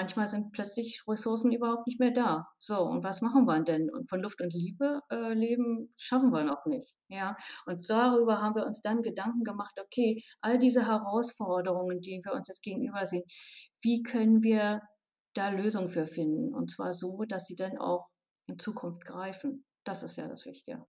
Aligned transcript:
manchmal 0.00 0.28
sind 0.28 0.52
plötzlich 0.52 1.02
Ressourcen 1.06 1.52
überhaupt 1.52 1.86
nicht 1.86 2.00
mehr 2.00 2.10
da. 2.10 2.46
So, 2.58 2.80
und 2.80 3.04
was 3.04 3.20
machen 3.20 3.44
wir 3.44 3.62
denn? 3.62 3.90
Und 3.90 4.08
von 4.08 4.20
Luft 4.22 4.40
und 4.40 4.50
Liebe 4.54 5.00
äh, 5.10 5.34
leben 5.34 5.92
schaffen 5.94 6.30
wir 6.30 6.42
noch 6.42 6.64
nicht. 6.64 6.94
Ja, 7.08 7.36
und 7.66 7.88
darüber 7.90 8.40
haben 8.40 8.54
wir 8.54 8.64
uns 8.64 8.80
dann 8.80 9.02
Gedanken 9.02 9.44
gemacht, 9.44 9.78
okay, 9.78 10.18
all 10.40 10.58
diese 10.58 10.86
Herausforderungen, 10.86 12.00
die 12.00 12.22
wir 12.24 12.32
uns 12.32 12.48
jetzt 12.48 12.62
gegenüber 12.62 13.04
sehen, 13.04 13.24
wie 13.82 14.02
können 14.02 14.42
wir 14.42 14.80
da 15.34 15.50
Lösungen 15.50 15.88
für 15.88 16.06
finden? 16.06 16.54
Und 16.54 16.70
zwar 16.70 16.94
so, 16.94 17.24
dass 17.28 17.44
sie 17.44 17.56
dann 17.56 17.76
auch 17.76 18.08
in 18.46 18.58
Zukunft 18.58 19.04
greifen. 19.04 19.66
Das 19.84 20.02
ist 20.02 20.16
ja 20.16 20.26
das 20.28 20.46
Wichtige. 20.46 20.82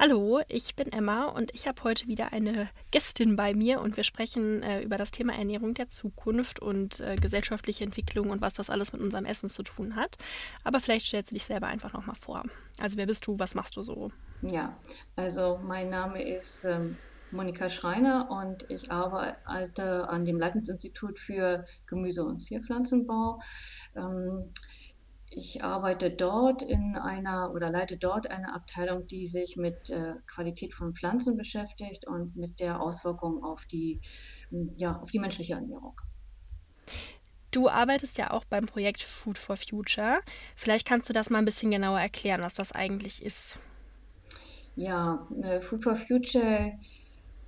Hallo, 0.00 0.40
ich 0.46 0.76
bin 0.76 0.92
Emma 0.92 1.24
und 1.24 1.52
ich 1.56 1.66
habe 1.66 1.82
heute 1.82 2.06
wieder 2.06 2.32
eine 2.32 2.68
Gästin 2.92 3.34
bei 3.34 3.52
mir 3.52 3.80
und 3.80 3.96
wir 3.96 4.04
sprechen 4.04 4.62
äh, 4.62 4.80
über 4.80 4.96
das 4.96 5.10
Thema 5.10 5.34
Ernährung 5.34 5.74
der 5.74 5.88
Zukunft 5.88 6.60
und 6.60 7.00
äh, 7.00 7.16
gesellschaftliche 7.16 7.82
Entwicklung 7.82 8.30
und 8.30 8.40
was 8.40 8.54
das 8.54 8.70
alles 8.70 8.92
mit 8.92 9.02
unserem 9.02 9.24
Essen 9.24 9.50
zu 9.50 9.64
tun 9.64 9.96
hat. 9.96 10.16
Aber 10.62 10.78
vielleicht 10.78 11.06
stellst 11.06 11.32
du 11.32 11.34
dich 11.34 11.44
selber 11.44 11.66
einfach 11.66 11.94
nochmal 11.94 12.14
vor. 12.14 12.44
Also 12.78 12.96
wer 12.96 13.06
bist 13.06 13.26
du, 13.26 13.40
was 13.40 13.56
machst 13.56 13.74
du 13.74 13.82
so? 13.82 14.12
Ja, 14.42 14.78
also 15.16 15.58
mein 15.64 15.90
Name 15.90 16.22
ist 16.22 16.64
ähm, 16.64 16.96
Monika 17.32 17.68
Schreiner 17.68 18.30
und 18.30 18.70
ich 18.70 18.92
arbeite 18.92 20.08
an 20.08 20.24
dem 20.24 20.38
Leibniz-Institut 20.38 21.18
für 21.18 21.64
Gemüse- 21.86 22.24
und 22.24 22.38
Zierpflanzenbau. 22.38 23.40
Ähm, 23.96 24.52
ich 25.30 25.62
arbeite 25.62 26.10
dort 26.10 26.62
in 26.62 26.96
einer 26.96 27.52
oder 27.52 27.70
leite 27.70 27.96
dort 27.96 28.30
eine 28.30 28.54
Abteilung, 28.54 29.06
die 29.06 29.26
sich 29.26 29.56
mit 29.56 29.90
äh, 29.90 30.14
Qualität 30.26 30.72
von 30.72 30.94
Pflanzen 30.94 31.36
beschäftigt 31.36 32.06
und 32.06 32.36
mit 32.36 32.60
der 32.60 32.80
Auswirkung 32.80 33.44
auf 33.44 33.66
die, 33.66 34.00
ja, 34.74 34.98
auf 35.00 35.10
die 35.10 35.18
menschliche 35.18 35.54
Ernährung. 35.54 36.00
Du 37.50 37.68
arbeitest 37.68 38.18
ja 38.18 38.30
auch 38.30 38.44
beim 38.44 38.66
Projekt 38.66 39.02
Food 39.02 39.38
for 39.38 39.56
Future. 39.56 40.20
Vielleicht 40.54 40.86
kannst 40.86 41.08
du 41.08 41.12
das 41.12 41.30
mal 41.30 41.38
ein 41.38 41.44
bisschen 41.44 41.70
genauer 41.70 42.00
erklären, 42.00 42.42
was 42.42 42.54
das 42.54 42.72
eigentlich 42.72 43.22
ist. 43.22 43.58
Ja, 44.76 45.26
äh, 45.42 45.60
Food 45.60 45.82
for 45.82 45.96
Future 45.96 46.78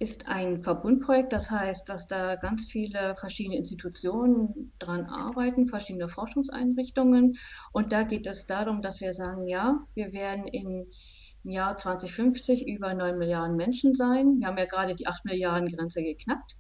ist 0.01 0.29
ein 0.29 0.63
Verbundprojekt, 0.63 1.33
das 1.33 1.51
heißt, 1.51 1.89
dass 1.89 2.07
da 2.09 2.37
ganz 2.37 2.65
viele 2.65 3.15
verschiedene 3.15 3.59
Institutionen 3.59 4.73
dran 4.79 5.05
arbeiten, 5.05 5.67
verschiedene 5.67 6.09
Forschungseinrichtungen. 6.09 7.37
Und 7.73 7.93
da 7.93 8.03
geht 8.03 8.27
es 8.27 8.47
darum, 8.47 8.81
dass 8.81 9.03
wir 9.03 9.13
sagen, 9.13 9.47
ja, 9.47 9.79
wir 9.95 10.13
werden 10.13 10.49
in 10.49 10.87
im 11.45 11.51
Jahr 11.53 11.77
2050 11.77 12.69
über 12.69 12.93
9 12.95 13.17
Milliarden 13.17 13.57
Menschen 13.57 13.95
sein. 13.95 14.41
Wir 14.41 14.47
haben 14.47 14.59
ja 14.59 14.67
gerade 14.67 14.95
die 14.95 15.07
8 15.07 15.25
Milliarden 15.25 15.69
Grenze 15.69 16.03
geknackt. 16.03 16.57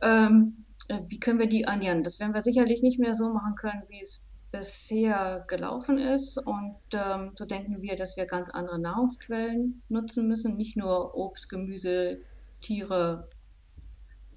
Ähm, 0.00 0.64
äh, 0.88 1.00
wie 1.08 1.20
können 1.20 1.38
wir 1.38 1.48
die 1.48 1.64
ernähren? 1.64 2.02
Das 2.02 2.18
werden 2.18 2.32
wir 2.32 2.40
sicherlich 2.40 2.82
nicht 2.82 2.98
mehr 2.98 3.14
so 3.14 3.30
machen 3.32 3.56
können, 3.56 3.82
wie 3.88 4.00
es 4.00 4.26
bisher 4.50 5.44
gelaufen 5.48 5.98
ist. 5.98 6.38
Und 6.38 6.76
ähm, 6.94 7.32
so 7.34 7.44
denken 7.44 7.82
wir, 7.82 7.96
dass 7.96 8.16
wir 8.16 8.26
ganz 8.26 8.50
andere 8.50 8.78
Nahrungsquellen 8.78 9.82
nutzen 9.88 10.28
müssen, 10.28 10.56
nicht 10.56 10.76
nur 10.76 11.14
Obst, 11.14 11.48
Gemüse, 11.48 12.20
Tiere, 12.62 13.28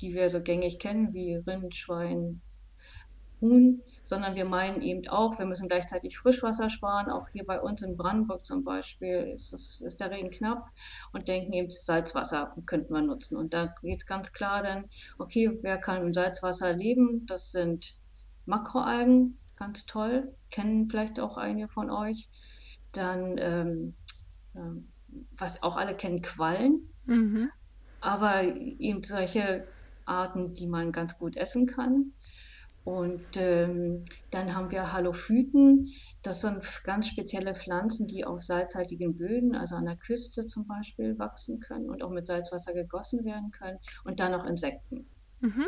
die 0.01 0.13
wir 0.13 0.29
so 0.29 0.41
gängig 0.41 0.79
kennen, 0.79 1.13
wie 1.13 1.35
Rind, 1.35 1.73
Schwein, 1.75 2.41
Huhn, 3.41 3.81
sondern 4.03 4.35
wir 4.35 4.45
meinen 4.45 4.81
eben 4.81 5.07
auch, 5.07 5.37
wir 5.39 5.45
müssen 5.45 5.67
gleichzeitig 5.67 6.17
Frischwasser 6.17 6.69
sparen. 6.69 7.09
Auch 7.09 7.27
hier 7.29 7.45
bei 7.45 7.59
uns 7.59 7.81
in 7.81 7.97
Brandenburg 7.97 8.45
zum 8.45 8.63
Beispiel 8.63 9.31
ist, 9.33 9.53
es, 9.53 9.81
ist 9.81 9.99
der 9.99 10.11
Regen 10.11 10.29
knapp 10.29 10.67
und 11.11 11.27
denken 11.27 11.53
eben, 11.53 11.69
Salzwasser 11.69 12.55
könnten 12.65 12.93
wir 12.93 13.01
nutzen. 13.01 13.37
Und 13.37 13.53
da 13.53 13.73
geht 13.81 13.99
es 13.99 14.05
ganz 14.05 14.31
klar 14.31 14.63
dann, 14.63 14.85
okay, 15.17 15.49
wer 15.61 15.77
kann 15.77 16.01
im 16.01 16.13
Salzwasser 16.13 16.73
leben? 16.73 17.25
Das 17.25 17.51
sind 17.51 17.97
Makroalgen, 18.45 19.37
ganz 19.55 19.85
toll, 19.85 20.33
kennen 20.51 20.89
vielleicht 20.89 21.19
auch 21.19 21.37
einige 21.37 21.67
von 21.67 21.89
euch. 21.89 22.29
Dann, 22.91 23.35
ähm, 23.37 23.95
äh, 24.53 24.81
was 25.37 25.63
auch 25.63 25.77
alle 25.77 25.95
kennen, 25.95 26.21
Quallen. 26.21 26.89
Mhm 27.05 27.49
aber 28.05 28.43
eben 28.43 29.01
solche 29.01 29.67
Arten, 30.05 30.53
die 30.53 30.67
man 30.67 30.91
ganz 30.91 31.17
gut 31.17 31.35
essen 31.35 31.65
kann. 31.65 32.13
Und 32.83 33.35
ähm, 33.37 34.03
dann 34.29 34.55
haben 34.55 34.69
wir 34.69 34.93
Halophyten. 34.93 35.87
Das 36.21 36.41
sind 36.41 36.63
ganz 36.83 37.07
spezielle 37.07 37.55
Pflanzen, 37.55 38.07
die 38.07 38.23
auf 38.23 38.43
salzhaltigen 38.43 39.15
Böden, 39.15 39.55
also 39.55 39.75
an 39.75 39.85
der 39.85 39.97
Küste 39.97 40.45
zum 40.45 40.67
Beispiel, 40.67 41.17
wachsen 41.17 41.59
können 41.59 41.89
und 41.89 42.03
auch 42.03 42.11
mit 42.11 42.27
Salzwasser 42.27 42.73
gegossen 42.73 43.25
werden 43.25 43.49
können. 43.49 43.79
Und 44.03 44.19
dann 44.19 44.33
noch 44.33 44.45
Insekten. 44.45 45.09
Mhm. 45.39 45.65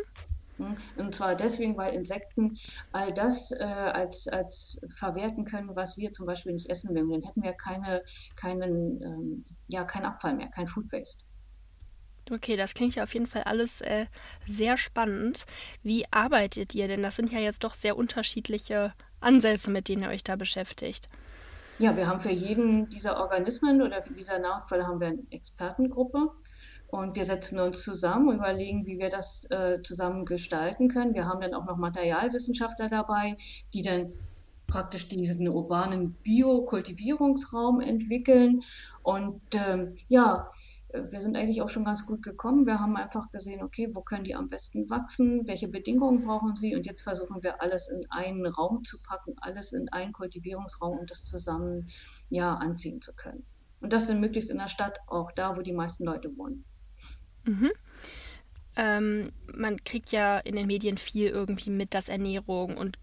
Hm? 0.57 0.77
Und 0.97 1.15
zwar 1.15 1.35
deswegen, 1.35 1.75
weil 1.75 1.95
Insekten 1.95 2.53
all 2.91 3.11
das 3.11 3.51
äh, 3.51 3.63
als, 3.63 4.27
als 4.27 4.79
verwerten 4.95 5.45
können, 5.45 5.75
was 5.75 5.97
wir 5.97 6.11
zum 6.11 6.27
Beispiel 6.27 6.53
nicht 6.53 6.69
essen 6.69 6.93
würden. 6.93 7.09
Dann 7.09 7.23
hätten 7.23 7.41
wir 7.41 7.53
keine, 7.53 8.03
keinen, 8.35 9.01
ähm, 9.01 9.43
ja, 9.69 9.85
keinen 9.85 10.05
Abfall 10.05 10.35
mehr, 10.35 10.49
kein 10.49 10.67
Food 10.67 10.91
Waste. 10.91 11.26
Okay, 12.31 12.57
das 12.57 12.73
klingt 12.73 12.95
ja 12.95 13.03
auf 13.03 13.13
jeden 13.13 13.27
Fall 13.27 13.43
alles 13.43 13.81
äh, 13.81 14.05
sehr 14.45 14.77
spannend. 14.77 15.45
Wie 15.83 16.05
arbeitet 16.11 16.75
ihr 16.75 16.87
denn? 16.87 17.03
Das 17.03 17.15
sind 17.15 17.31
ja 17.31 17.39
jetzt 17.39 17.63
doch 17.63 17.73
sehr 17.73 17.97
unterschiedliche 17.97 18.93
Ansätze, 19.19 19.71
mit 19.71 19.87
denen 19.87 20.03
ihr 20.03 20.09
euch 20.09 20.23
da 20.23 20.35
beschäftigt. 20.35 21.07
Ja, 21.79 21.95
wir 21.95 22.07
haben 22.07 22.21
für 22.21 22.31
jeden 22.31 22.89
dieser 22.89 23.19
Organismen 23.19 23.81
oder 23.81 24.01
dieser 24.01 24.39
Nahrungsquelle 24.39 24.87
haben 24.87 24.99
wir 24.99 25.07
eine 25.07 25.23
Expertengruppe 25.29 26.31
und 26.87 27.15
wir 27.15 27.25
setzen 27.25 27.59
uns 27.59 27.83
zusammen, 27.83 28.35
überlegen, 28.35 28.85
wie 28.85 28.97
wir 28.97 29.09
das 29.09 29.49
äh, 29.51 29.81
zusammen 29.83 30.25
gestalten 30.25 30.87
können. 30.87 31.13
Wir 31.13 31.25
haben 31.25 31.41
dann 31.41 31.53
auch 31.53 31.65
noch 31.65 31.77
Materialwissenschaftler 31.77 32.89
dabei, 32.89 33.37
die 33.73 33.81
dann 33.81 34.11
praktisch 34.67 35.07
diesen 35.07 35.47
urbanen 35.47 36.13
Biokultivierungsraum 36.23 37.81
entwickeln. 37.81 38.61
Und 39.03 39.41
ähm, 39.53 39.95
ja, 40.07 40.49
wir 40.93 41.21
sind 41.21 41.35
eigentlich 41.35 41.61
auch 41.61 41.69
schon 41.69 41.83
ganz 41.83 42.05
gut 42.05 42.23
gekommen. 42.23 42.65
Wir 42.65 42.79
haben 42.79 42.95
einfach 42.95 43.29
gesehen, 43.31 43.61
okay, 43.61 43.89
wo 43.93 44.01
können 44.01 44.23
die 44.23 44.35
am 44.35 44.49
besten 44.49 44.89
wachsen, 44.89 45.47
welche 45.47 45.67
Bedingungen 45.67 46.25
brauchen 46.25 46.55
sie 46.55 46.75
und 46.75 46.85
jetzt 46.85 47.01
versuchen 47.01 47.43
wir 47.43 47.61
alles 47.61 47.89
in 47.89 48.05
einen 48.09 48.45
Raum 48.45 48.83
zu 48.83 49.01
packen, 49.03 49.35
alles 49.41 49.73
in 49.73 49.89
einen 49.89 50.13
Kultivierungsraum, 50.13 50.99
um 50.99 51.05
das 51.05 51.25
zusammen 51.25 51.87
ja, 52.29 52.55
anziehen 52.55 53.01
zu 53.01 53.13
können. 53.15 53.45
Und 53.81 53.93
das 53.93 54.07
dann 54.07 54.19
möglichst 54.19 54.49
in 54.49 54.57
der 54.57 54.67
Stadt, 54.67 54.97
auch 55.07 55.31
da, 55.33 55.57
wo 55.57 55.61
die 55.61 55.73
meisten 55.73 56.05
Leute 56.05 56.35
wohnen. 56.37 56.63
Mhm. 57.43 57.71
Ähm, 58.75 59.31
man 59.53 59.83
kriegt 59.83 60.11
ja 60.11 60.37
in 60.39 60.55
den 60.55 60.67
Medien 60.67 60.97
viel 60.97 61.29
irgendwie 61.29 61.69
mit, 61.69 61.93
dass 61.93 62.09
Ernährung 62.09 62.77
und 62.77 62.97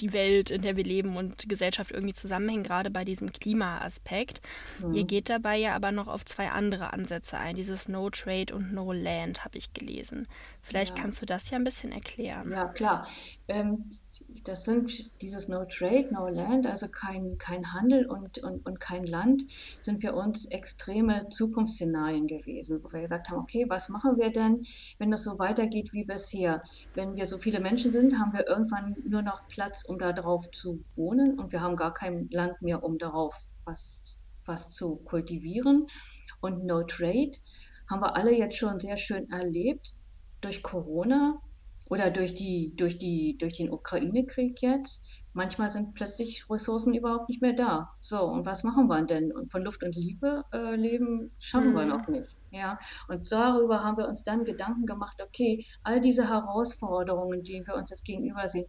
die 0.00 0.12
Welt, 0.12 0.50
in 0.50 0.62
der 0.62 0.76
wir 0.76 0.84
leben 0.84 1.16
und 1.16 1.48
Gesellschaft 1.48 1.90
irgendwie 1.90 2.14
zusammenhängen, 2.14 2.62
gerade 2.62 2.90
bei 2.90 3.04
diesem 3.04 3.32
Klimaaspekt. 3.32 4.40
Mhm. 4.80 4.94
Ihr 4.94 5.04
geht 5.04 5.28
dabei 5.28 5.56
ja 5.56 5.74
aber 5.74 5.92
noch 5.92 6.08
auf 6.08 6.24
zwei 6.24 6.50
andere 6.50 6.92
Ansätze 6.92 7.38
ein, 7.38 7.56
dieses 7.56 7.88
No 7.88 8.10
Trade 8.10 8.54
und 8.54 8.72
No 8.72 8.92
Land, 8.92 9.44
habe 9.44 9.58
ich 9.58 9.72
gelesen. 9.72 10.26
Vielleicht 10.62 10.96
ja. 10.96 11.02
kannst 11.02 11.20
du 11.22 11.26
das 11.26 11.50
ja 11.50 11.58
ein 11.58 11.64
bisschen 11.64 11.92
erklären. 11.92 12.50
Ja, 12.50 12.66
klar. 12.66 13.06
Ähm, 13.48 13.84
das 14.44 14.64
sind 14.64 15.10
dieses 15.22 15.48
No 15.48 15.64
Trade, 15.64 16.08
No 16.12 16.28
Land, 16.28 16.66
also 16.66 16.88
kein, 16.88 17.38
kein 17.38 17.72
Handel 17.72 18.06
und, 18.06 18.38
und, 18.38 18.64
und 18.66 18.80
kein 18.80 19.06
Land, 19.06 19.42
sind 19.80 20.00
für 20.00 20.14
uns 20.14 20.46
extreme 20.46 21.28
Zukunftsszenarien 21.30 22.26
gewesen, 22.26 22.82
wo 22.82 22.92
wir 22.92 23.00
gesagt 23.00 23.30
haben, 23.30 23.38
okay, 23.38 23.66
was 23.68 23.88
machen 23.88 24.16
wir 24.16 24.30
denn, 24.30 24.62
wenn 24.98 25.10
das 25.10 25.24
so 25.24 25.38
weitergeht 25.38 25.92
wie 25.92 26.04
bisher? 26.04 26.62
Wenn 26.94 27.16
wir 27.16 27.26
so 27.26 27.38
viele 27.38 27.60
Menschen 27.60 27.92
sind, 27.92 28.18
haben 28.18 28.32
wir 28.32 28.46
irgendwann 28.46 28.96
nur 29.06 29.22
noch 29.22 29.46
Platz, 29.48 29.84
um 29.84 29.98
da 29.98 30.12
drauf 30.12 30.50
zu 30.50 30.84
wohnen 30.96 31.38
und 31.38 31.52
wir 31.52 31.60
haben 31.60 31.76
gar 31.76 31.94
kein 31.94 32.28
Land 32.30 32.60
mehr, 32.62 32.82
um 32.82 32.98
darauf 32.98 33.36
was, 33.64 34.16
was 34.44 34.70
zu 34.70 34.96
kultivieren. 34.96 35.86
Und 36.40 36.64
No 36.64 36.82
Trade 36.82 37.32
haben 37.88 38.00
wir 38.00 38.16
alle 38.16 38.32
jetzt 38.36 38.56
schon 38.56 38.80
sehr 38.80 38.96
schön 38.96 39.30
erlebt 39.30 39.94
durch 40.40 40.62
Corona 40.62 41.40
oder 41.88 42.10
durch, 42.10 42.34
die, 42.34 42.74
durch, 42.76 42.98
die, 42.98 43.36
durch 43.38 43.54
den 43.54 43.70
Ukraine-Krieg 43.70 44.60
jetzt, 44.62 45.06
manchmal 45.32 45.70
sind 45.70 45.94
plötzlich 45.94 46.48
Ressourcen 46.48 46.94
überhaupt 46.94 47.28
nicht 47.28 47.42
mehr 47.42 47.52
da. 47.52 47.90
So, 48.00 48.22
und 48.24 48.46
was 48.46 48.64
machen 48.64 48.86
wir 48.86 49.02
denn? 49.02 49.32
Und 49.32 49.50
von 49.50 49.62
Luft 49.62 49.82
und 49.82 49.94
Liebe 49.94 50.44
äh, 50.52 50.76
leben 50.76 51.30
schaffen 51.38 51.72
mhm. 51.72 51.76
wir 51.76 51.84
noch 51.86 52.08
nicht. 52.08 52.36
Ja, 52.50 52.78
und 53.08 53.30
darüber 53.30 53.82
haben 53.82 53.98
wir 53.98 54.08
uns 54.08 54.22
dann 54.22 54.44
Gedanken 54.44 54.86
gemacht, 54.86 55.20
okay, 55.22 55.64
all 55.82 56.00
diese 56.00 56.28
Herausforderungen, 56.28 57.42
die 57.42 57.62
wir 57.66 57.74
uns 57.74 57.90
jetzt 57.90 58.04
gegenüber 58.04 58.46
sehen, 58.48 58.66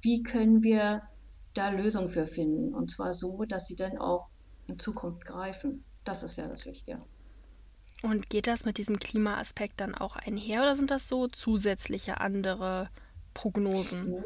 wie 0.00 0.22
können 0.22 0.62
wir 0.62 1.02
da 1.54 1.70
Lösungen 1.70 2.08
für 2.08 2.26
finden? 2.26 2.74
Und 2.74 2.90
zwar 2.90 3.12
so, 3.12 3.44
dass 3.44 3.66
sie 3.66 3.76
dann 3.76 3.98
auch 3.98 4.30
in 4.66 4.78
Zukunft 4.78 5.24
greifen. 5.24 5.84
Das 6.04 6.22
ist 6.22 6.36
ja 6.36 6.46
das 6.46 6.66
Wichtige. 6.66 7.02
Und 8.02 8.30
geht 8.30 8.46
das 8.46 8.64
mit 8.64 8.78
diesem 8.78 8.98
Klimaaspekt 8.98 9.80
dann 9.80 9.94
auch 9.94 10.16
einher 10.16 10.62
oder 10.62 10.74
sind 10.74 10.90
das 10.90 11.08
so 11.08 11.28
zusätzliche 11.28 12.20
andere 12.20 12.88
Prognosen? 13.32 14.16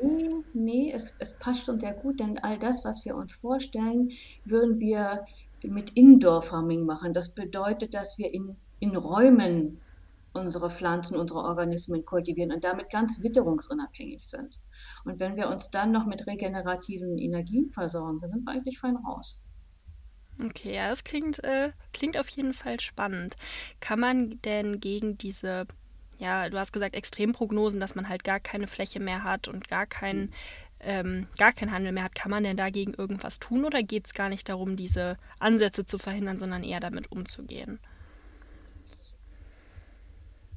Nee, 0.54 0.90
es, 0.92 1.14
es 1.18 1.38
passt 1.38 1.66
schon 1.66 1.78
sehr 1.78 1.94
gut, 1.94 2.18
denn 2.20 2.38
all 2.38 2.58
das, 2.58 2.84
was 2.84 3.04
wir 3.04 3.14
uns 3.14 3.34
vorstellen, 3.34 4.10
würden 4.44 4.80
wir 4.80 5.24
mit 5.62 5.90
Indoor 5.90 6.42
Farming 6.42 6.84
machen. 6.84 7.12
Das 7.12 7.34
bedeutet, 7.34 7.94
dass 7.94 8.18
wir 8.18 8.32
in 8.32 8.56
in 8.80 8.96
Räumen 8.96 9.80
unsere 10.32 10.68
Pflanzen, 10.68 11.16
unsere 11.16 11.40
Organismen 11.40 12.04
kultivieren 12.04 12.52
und 12.52 12.62
damit 12.62 12.90
ganz 12.90 13.22
witterungsunabhängig 13.22 14.28
sind. 14.28 14.60
Und 15.04 15.18
wenn 15.18 15.36
wir 15.36 15.48
uns 15.48 15.70
dann 15.70 15.92
noch 15.92 16.06
mit 16.06 16.26
regenerativen 16.26 17.16
Energien 17.16 17.70
versorgen, 17.70 18.20
dann 18.20 18.28
sind 18.28 18.44
wir 18.44 18.52
eigentlich 18.52 18.78
fein 18.78 18.96
raus. 18.96 19.40
Okay, 20.42 20.74
ja, 20.74 20.88
das 20.88 21.04
klingt, 21.04 21.42
äh, 21.44 21.72
klingt 21.92 22.18
auf 22.18 22.28
jeden 22.28 22.52
Fall 22.52 22.78
spannend. 22.80 23.36
Kann 23.80 24.00
man 24.00 24.40
denn 24.42 24.80
gegen 24.80 25.16
diese, 25.16 25.66
ja, 26.18 26.48
du 26.50 26.58
hast 26.58 26.72
gesagt, 26.72 26.94
Extremprognosen, 26.94 27.80
dass 27.80 27.94
man 27.94 28.08
halt 28.08 28.22
gar 28.22 28.40
keine 28.40 28.66
Fläche 28.66 29.00
mehr 29.00 29.24
hat 29.24 29.48
und 29.48 29.68
gar 29.68 29.86
keinen 29.86 30.32
ähm, 30.80 31.26
gar 31.38 31.52
keinen 31.52 31.72
Handel 31.72 31.92
mehr 31.92 32.04
hat, 32.04 32.14
kann 32.14 32.30
man 32.30 32.44
denn 32.44 32.56
dagegen 32.56 32.94
irgendwas 32.94 33.38
tun 33.38 33.64
oder 33.64 33.82
geht 33.82 34.06
es 34.06 34.14
gar 34.14 34.28
nicht 34.28 34.48
darum, 34.48 34.76
diese 34.76 35.16
Ansätze 35.38 35.86
zu 35.86 35.98
verhindern, 35.98 36.38
sondern 36.38 36.62
eher 36.62 36.80
damit 36.80 37.10
umzugehen? 37.10 37.80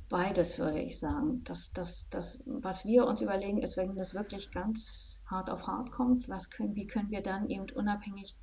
Beides 0.10 0.58
würde 0.58 0.80
ich 0.80 1.00
sagen. 1.00 1.44
Das, 1.44 1.72
das, 1.72 2.10
das, 2.10 2.44
was 2.48 2.86
wir 2.86 3.06
uns 3.06 3.22
überlegen, 3.22 3.62
ist, 3.62 3.78
wenn 3.78 3.96
das 3.96 4.16
wirklich 4.16 4.52
ganz 4.52 5.22
hart 5.28 5.50
auf 5.50 5.68
hart 5.68 5.92
kommt, 5.92 6.28
was 6.28 6.50
können, 6.50 6.76
wie 6.76 6.88
können 6.88 7.12
wir 7.12 7.22
dann 7.22 7.48
eben 7.48 7.70
unabhängig 7.70 8.36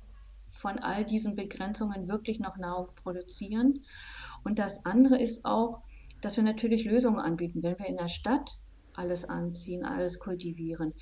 von 0.57 0.79
all 0.79 1.05
diesen 1.05 1.35
Begrenzungen 1.35 2.07
wirklich 2.07 2.39
noch 2.39 2.57
Nahrung 2.57 2.89
produzieren? 2.95 3.81
Und 4.43 4.59
das 4.59 4.85
andere 4.85 5.19
ist 5.19 5.45
auch, 5.45 5.81
dass 6.21 6.37
wir 6.37 6.43
natürlich 6.43 6.85
Lösungen 6.85 7.19
anbieten. 7.19 7.63
Wenn 7.63 7.79
wir 7.79 7.87
in 7.87 7.97
der 7.97 8.07
Stadt 8.07 8.59
alles 8.93 9.25
anziehen, 9.29 9.85
alles 9.85 10.19
kultivieren, 10.19 10.93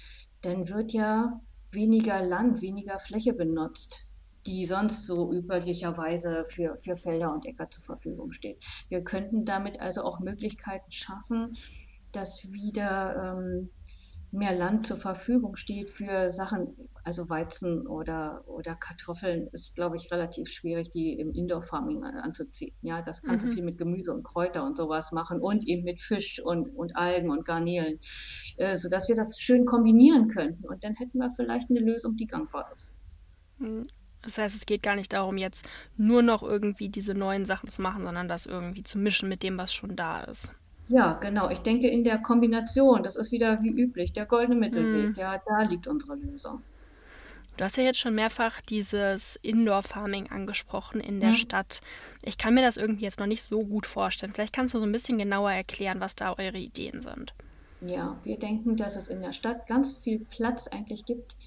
dann 0.42 0.70
wird 0.70 0.92
ja 0.92 1.40
weniger 1.72 2.22
Land, 2.22 2.62
weniger 2.62 3.00
Fläche 3.00 3.34
benutzt 3.34 4.12
die 4.46 4.66
sonst 4.66 5.08
so 5.08 5.34
üblicherweise 5.34 6.46
für, 6.46 6.78
für 6.78 6.96
Felder 6.96 7.34
und 7.34 7.46
Äcker 7.46 7.70
zur 7.70 7.84
Verfügung 7.84 8.32
steht. 8.32 8.64
Wir 8.90 9.04
könnten 9.04 9.46
damit 9.46 9.80
also 9.80 10.04
auch 10.04 10.20
Möglichkeiten 10.20 10.92
schaffen, 10.92 11.58
dass 12.12 12.52
wieder 12.54 13.38
ähm, 13.38 13.70
mehr 14.36 14.54
Land 14.54 14.88
zur 14.88 14.98
Verfügung 14.98 15.56
steht 15.56 15.90
für 15.90 16.30
Sachen, 16.30 16.76
also 17.04 17.30
Weizen 17.30 17.88
oder, 17.88 18.44
oder 18.48 18.76
Kartoffeln 18.76 19.48
ist, 19.52 19.76
glaube 19.76 19.96
ich, 19.96 20.12
relativ 20.12 20.50
schwierig, 20.50 20.92
die 20.92 21.14
im 21.20 21.32
Indoor-Farming 21.34 22.04
anzuziehen. 22.04 22.76
Ja, 22.82 23.02
das 23.02 23.22
kannst 23.22 23.46
mhm. 23.46 23.50
du 23.50 23.56
viel 23.56 23.64
mit 23.64 23.78
Gemüse 23.78 24.14
und 24.14 24.24
Kräuter 24.24 24.64
und 24.64 24.78
sowas 24.78 25.12
machen 25.12 25.40
und 25.40 25.68
eben 25.68 25.84
mit 25.84 26.00
Fisch 26.00 26.42
und, 26.44 26.70
und 26.76 26.96
Algen 26.96 27.30
und 27.32 27.46
Garnelen, 27.46 28.00
äh, 28.58 28.78
sodass 28.78 29.08
wir 29.08 29.16
das 29.16 29.40
schön 29.40 29.66
kombinieren 29.66 30.28
könnten. 30.28 30.68
Und 30.68 30.84
dann 30.84 30.96
hätten 30.96 31.18
wir 31.18 31.30
vielleicht 31.32 31.70
eine 31.70 31.80
Lösung, 31.80 32.16
die 32.16 32.28
gangbar 32.28 32.70
ist. 32.72 32.96
Mhm. 33.60 33.88
Das 34.22 34.40
heißt, 34.40 34.56
es 34.56 34.66
geht 34.66 34.82
gar 34.82 34.96
nicht 34.96 35.14
darum, 35.14 35.38
jetzt 35.38 35.68
nur 35.98 36.24
noch 36.24 36.42
irgendwie 36.42 36.90
diese 36.90 37.14
neuen 37.14 37.46
Sachen 37.46 37.70
zu 37.70 37.82
machen, 37.82 38.06
sondern 38.06 38.28
das 38.28 38.48
irgendwie 38.48 38.82
zu 38.82 38.98
mischen 38.98 39.30
mit 39.30 39.44
dem, 39.44 39.58
was 39.58 39.72
schon 39.72 39.96
da 39.96 40.22
ist. 40.22 40.52
Ja, 40.88 41.14
genau. 41.14 41.50
Ich 41.50 41.60
denke 41.60 41.88
in 41.88 42.04
der 42.04 42.20
Kombination, 42.20 43.04
das 43.04 43.16
ist 43.16 43.32
wieder 43.32 43.62
wie 43.62 43.70
üblich, 43.70 44.14
der 44.14 44.26
goldene 44.26 44.56
Mittelweg. 44.56 45.18
Mm. 45.18 45.20
Ja, 45.20 45.42
da 45.46 45.64
liegt 45.64 45.88
unsere 45.88 46.16
Lösung. 46.16 46.62
Du 47.58 47.64
hast 47.64 47.78
ja 47.78 47.84
jetzt 47.84 48.00
schon 48.00 48.16
mehrfach 48.16 48.60
dieses 48.62 49.38
Indoor-Farming 49.42 50.30
angesprochen 50.30 51.00
in 51.00 51.22
der 51.22 51.30
mhm. 51.30 51.36
Stadt. 51.36 51.82
Ich 52.22 52.38
kann 52.38 52.54
mir 52.54 52.62
das 52.62 52.76
irgendwie 52.76 53.06
jetzt 53.06 53.20
noch 53.20 53.28
nicht 53.28 53.44
so 53.44 53.64
gut 53.64 53.86
vorstellen. 53.86 54.34
Vielleicht 54.34 54.54
kannst 54.54 54.74
du 54.74 54.80
so 54.80 54.86
ein 54.86 54.92
bisschen 54.92 55.18
genauer 55.18 55.52
erklären, 55.52 56.02
was 56.02 56.16
da 56.16 56.36
eure 56.38 56.58
Ideen 56.58 57.02
sind. 57.02 57.34
Ja, 57.80 58.18
wir 58.24 58.38
denken, 58.38 58.76
dass 58.76 58.98
es 58.98 59.08
in 59.08 59.22
der 59.22 59.32
Stadt 59.32 59.68
ganz 59.68 59.96
viel 59.96 60.20
Platz 60.20 60.68
eigentlich 60.68 61.06
gibt, 61.06 61.38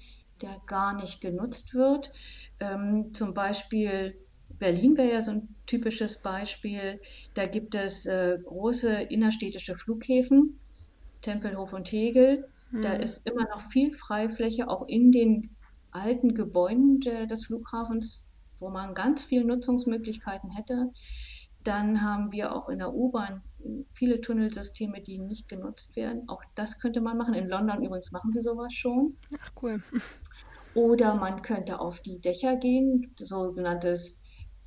der 0.41 0.59
gar 0.65 0.95
nicht 0.95 1.21
genutzt 1.21 1.75
wird. 1.75 2.11
Ähm, 2.59 3.13
zum 3.13 3.35
Beispiel 3.35 4.17
Berlin 4.59 4.97
wäre 4.97 5.13
ja 5.13 5.21
so 5.21 5.31
ein 5.31 5.55
typisches 5.65 6.21
Beispiel. 6.21 6.99
Da 7.33 7.45
gibt 7.45 7.75
es 7.75 8.05
äh, 8.05 8.37
große 8.43 8.93
innerstädtische 9.03 9.75
Flughäfen, 9.75 10.59
Tempelhof 11.21 11.73
und 11.73 11.85
Tegel. 11.85 12.47
Mhm. 12.71 12.81
Da 12.81 12.93
ist 12.93 13.25
immer 13.25 13.47
noch 13.49 13.61
viel 13.61 13.93
Freifläche, 13.93 14.67
auch 14.67 14.87
in 14.87 15.11
den 15.11 15.49
alten 15.91 16.35
Gebäuden 16.35 16.99
de, 16.99 17.25
des 17.25 17.45
Flughafens, 17.45 18.25
wo 18.59 18.69
man 18.69 18.93
ganz 18.93 19.23
viele 19.23 19.45
Nutzungsmöglichkeiten 19.45 20.51
hätte. 20.51 20.91
Dann 21.63 22.01
haben 22.01 22.31
wir 22.31 22.55
auch 22.55 22.69
in 22.69 22.79
der 22.79 22.93
U-Bahn 22.93 23.41
viele 23.91 24.21
Tunnelsysteme, 24.21 25.01
die 25.01 25.19
nicht 25.19 25.49
genutzt 25.49 25.95
werden. 25.95 26.27
Auch 26.29 26.43
das 26.55 26.79
könnte 26.79 27.01
man 27.01 27.17
machen. 27.17 27.33
In 27.33 27.49
London 27.49 27.83
übrigens 27.83 28.11
machen 28.11 28.31
sie 28.31 28.41
sowas 28.41 28.73
schon. 28.73 29.17
Ach 29.41 29.51
cool. 29.61 29.81
Oder 30.73 31.15
man 31.15 31.41
könnte 31.41 31.79
auf 31.79 31.99
die 31.99 32.19
Dächer 32.19 32.55
gehen, 32.55 33.13
sogenanntes 33.17 34.18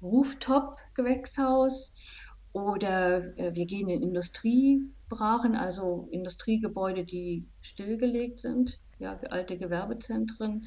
Rooftop-Gewächshaus. 0.02 1.96
Oder 2.52 3.38
äh, 3.38 3.54
wir 3.54 3.66
gehen 3.66 3.88
in 3.88 4.02
Industriebrachen, 4.02 5.56
also 5.56 6.08
Industriegebäude, 6.10 7.04
die 7.04 7.48
stillgelegt 7.60 8.38
sind, 8.38 8.78
ja, 8.98 9.16
alte 9.30 9.56
Gewerbezentren. 9.56 10.66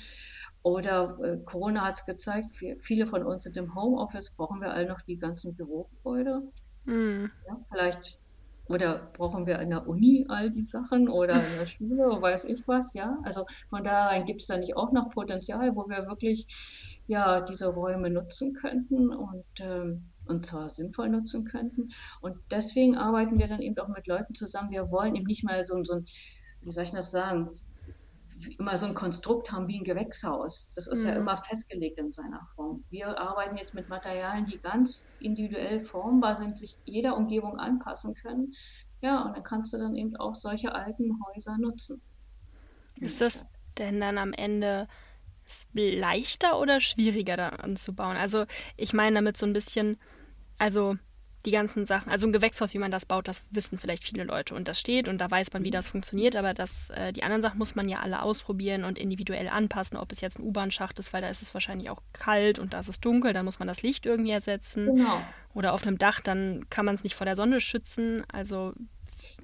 Oder 0.64 1.20
äh, 1.22 1.38
Corona 1.46 1.86
hat 1.86 2.00
es 2.00 2.06
gezeigt, 2.06 2.60
wir, 2.60 2.76
viele 2.76 3.06
von 3.06 3.24
uns 3.24 3.44
sind 3.44 3.56
im 3.58 3.76
Homeoffice, 3.76 4.32
brauchen 4.32 4.62
wir 4.62 4.72
all 4.72 4.88
noch 4.88 5.02
die 5.02 5.18
ganzen 5.18 5.56
Bürogebäude. 5.56 6.42
Mm. 6.86 7.26
Ja, 7.48 7.66
vielleicht 7.70 8.20
oder 8.68 9.12
brauchen 9.14 9.46
wir 9.46 9.60
in 9.60 9.70
der 9.70 9.88
Uni 9.88 10.26
all 10.28 10.50
die 10.50 10.64
Sachen 10.64 11.08
oder 11.08 11.36
in 11.36 11.60
der 11.60 11.66
Schule, 11.68 12.22
weiß 12.22 12.46
ich 12.46 12.68
was, 12.68 12.94
ja? 12.94 13.18
Also 13.24 13.46
von 13.70 13.84
daher 13.84 14.24
gibt 14.24 14.42
es 14.42 14.48
da 14.48 14.58
nicht 14.58 14.76
auch 14.76 14.92
noch 14.92 15.10
Potenzial, 15.10 15.76
wo 15.76 15.88
wir 15.88 16.08
wirklich 16.08 16.48
ja 17.07 17.42
diese 17.42 17.68
Räume 17.68 18.10
nutzen 18.10 18.54
könnten 18.54 19.13
und 19.13 19.46
ähm, 19.60 20.12
und 20.28 20.46
zwar 20.46 20.69
sinnvoll 20.69 21.10
nutzen 21.10 21.46
könnten. 21.46 21.90
Und 22.22 22.38
deswegen 22.52 22.98
arbeiten 22.98 23.38
wir 23.38 23.48
dann 23.48 23.62
eben 23.62 23.78
auch 23.78 23.88
mit 23.88 24.07
Leuten 24.07 24.34
zusammen. 24.34 24.72
Wir 24.72 24.90
wollen 24.90 25.16
eben 25.16 25.25
nicht 25.25 25.44
mal 25.44 25.63
so, 25.63 25.84
so 25.84 25.96
ein, 25.96 26.06
wie 26.62 26.72
soll 26.72 26.84
ich 26.84 26.92
das 26.92 27.12
sagen, 27.12 27.50
immer 28.57 28.78
so 28.78 28.86
ein 28.86 28.96
Konstrukt 28.96 29.52
haben 29.52 29.68
wie 29.68 29.80
ein 29.80 29.84
Gewächshaus. 29.84 30.72
Das 30.75 30.88
ist 30.88 31.04
mhm. 31.04 31.10
ja 31.10 31.16
immer 31.16 31.38
festgelegt 31.38 32.00
in 32.00 32.12
seiner 32.12 32.46
Form. 32.56 32.84
Wir 32.90 33.18
arbeiten 33.18 33.56
jetzt 33.56 33.74
mit 33.74 33.88
Materialien, 33.88 34.46
die 34.46 34.58
ganz 34.58 35.08
individuell 35.19 35.80
formbar 35.80 36.36
sind, 36.36 36.58
sich 36.58 36.78
jeder 36.86 37.16
Umgebung 37.16 37.58
anpassen 37.60 38.13
können. 38.16 38.51
Ja, 39.01 39.22
und 39.24 39.36
dann 39.36 39.44
kannst 39.44 39.74
du 39.74 39.78
dann 39.78 39.96
eben 39.96 40.16
auch 40.18 40.36
solche 40.36 40.74
alten 40.74 41.18
Häuser 41.25 41.58
nutzen. 41.58 42.01
Ist 43.00 43.22
das 43.22 43.46
denn 43.78 44.00
dann 44.00 44.18
am 44.18 44.34
Ende 44.34 44.88
leichter 45.74 46.60
oder 46.60 46.82
schwieriger 46.82 47.38
da 47.38 47.50
anzubauen? 47.50 48.18
Also 48.18 48.46
ich 48.78 48.94
meine 48.94 49.16
damit 49.16 49.38
so 49.38 49.46
ein 49.46 49.54
bisschen, 49.54 49.98
also 50.58 50.98
die 51.46 51.52
ganzen 51.52 51.86
Sachen, 51.86 52.12
also 52.12 52.28
ein 52.28 52.34
Gewächshaus, 52.34 52.74
wie 52.74 52.80
man 52.80 52.92
das 52.92 53.06
baut, 53.06 53.28
das 53.28 53.44
wissen 53.52 53.78
vielleicht 53.78 54.04
viele 54.04 54.24
Leute 54.24 54.56
und 54.56 54.68
das 54.68 54.80
steht 54.80 55.08
und 55.08 55.20
da 55.20 55.30
weiß 55.30 55.54
man, 55.54 55.64
wie 55.64 55.72
das 55.72 55.88
funktioniert, 55.88 56.36
aber 56.36 56.54
das, 56.54 56.90
äh, 56.90 57.14
die 57.14 57.24
anderen 57.24 57.42
Sachen 57.42 57.60
muss 57.60 57.75
man 57.75 57.88
ja 57.88 58.00
alle 58.00 58.22
ausprobieren 58.22 58.84
und 58.84 58.98
individuell 58.98 59.48
anpassen, 59.48 59.98
ob 59.98 60.12
es 60.12 60.22
jetzt 60.22 60.40
ein 60.40 60.44
U-Bahn-Schacht 60.44 61.00
ist, 61.00 61.14
weil 61.14 61.22
da 61.22 61.30
ist 61.30 61.42
es 61.42 61.54
wahrscheinlich 61.54 61.90
auch 61.90 62.02
kalt 62.14 62.60
und 62.60 62.74
da 62.74 62.80
ist 62.80 62.90
es 62.90 63.00
dunkel, 63.00 63.34
dann 63.34 63.46
muss 63.46 63.60
man 63.60 63.68
das 63.68 63.84
Licht 63.84 64.06
irgendwie 64.06 64.32
ersetzen. 64.32 64.96
Genau. 64.96 65.22
Oder 65.54 65.74
auf 65.74 65.86
einem 65.86 65.98
Dach, 65.98 66.20
dann 66.20 66.66
kann 66.70 66.86
man 66.86 66.96
es 66.96 67.04
nicht 67.04 67.16
vor 67.16 67.25
der 67.25 67.36
Sonne 67.36 67.62
schützen, 67.62 68.24
also 68.32 68.74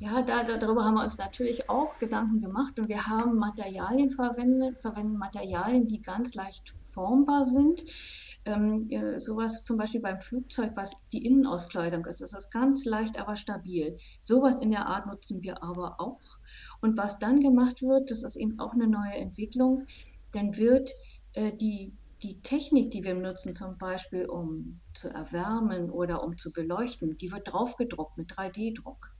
ja, 0.01 0.21
da, 0.21 0.43
darüber 0.43 0.83
haben 0.83 0.95
wir 0.95 1.03
uns 1.03 1.17
natürlich 1.17 1.69
auch 1.69 1.97
Gedanken 1.99 2.39
gemacht 2.39 2.79
und 2.79 2.89
wir 2.89 3.07
haben 3.07 3.35
Materialien 3.35 4.09
verwendet, 4.09 4.81
verwenden 4.81 5.17
Materialien, 5.17 5.85
die 5.85 6.01
ganz 6.01 6.33
leicht 6.35 6.75
formbar 6.79 7.43
sind 7.43 7.83
ähm, 8.45 8.89
sowas 9.17 9.63
zum 9.63 9.77
Beispiel 9.77 10.01
beim 10.01 10.19
Flugzeug, 10.19 10.71
was 10.75 10.95
die 11.11 11.25
Innenauskleidung 11.25 12.05
ist, 12.05 12.21
das 12.21 12.33
ist 12.33 12.51
ganz 12.51 12.85
leicht, 12.85 13.19
aber 13.19 13.35
stabil. 13.35 13.97
Sowas 14.19 14.59
in 14.59 14.71
der 14.71 14.87
Art 14.87 15.05
nutzen 15.05 15.43
wir 15.43 15.61
aber 15.61 15.99
auch. 15.99 16.21
Und 16.81 16.97
was 16.97 17.19
dann 17.19 17.39
gemacht 17.39 17.81
wird, 17.81 18.09
das 18.09 18.23
ist 18.23 18.35
eben 18.35 18.59
auch 18.59 18.73
eine 18.73 18.87
neue 18.87 19.13
Entwicklung, 19.13 19.85
dann 20.31 20.57
wird 20.57 20.91
äh, 21.33 21.53
die, 21.53 21.93
die 22.23 22.41
Technik, 22.41 22.91
die 22.91 23.03
wir 23.03 23.13
nutzen, 23.13 23.55
zum 23.55 23.77
Beispiel 23.77 24.25
um 24.25 24.79
zu 24.93 25.09
erwärmen 25.09 25.89
oder 25.89 26.23
um 26.23 26.37
zu 26.37 26.51
beleuchten, 26.51 27.17
die 27.17 27.31
wird 27.31 27.51
draufgedruckt 27.51 28.17
mit 28.17 28.31
3D-Druck. 28.31 29.10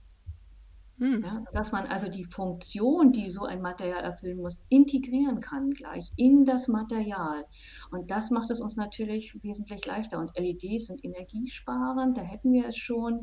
Hm. 1.02 1.20
Ja, 1.24 1.42
dass 1.52 1.72
man 1.72 1.88
also 1.88 2.08
die 2.08 2.22
Funktion, 2.22 3.10
die 3.10 3.28
so 3.28 3.44
ein 3.44 3.60
Material 3.60 4.04
erfüllen 4.04 4.38
muss, 4.38 4.64
integrieren 4.68 5.40
kann 5.40 5.70
gleich 5.72 6.12
in 6.14 6.44
das 6.44 6.68
Material. 6.68 7.44
Und 7.90 8.12
das 8.12 8.30
macht 8.30 8.50
es 8.50 8.60
uns 8.60 8.76
natürlich 8.76 9.42
wesentlich 9.42 9.84
leichter. 9.84 10.20
Und 10.20 10.30
LEDs 10.38 10.86
sind 10.86 11.04
energiesparend, 11.04 12.16
da 12.16 12.22
hätten 12.22 12.52
wir 12.52 12.68
es 12.68 12.76
schon. 12.76 13.22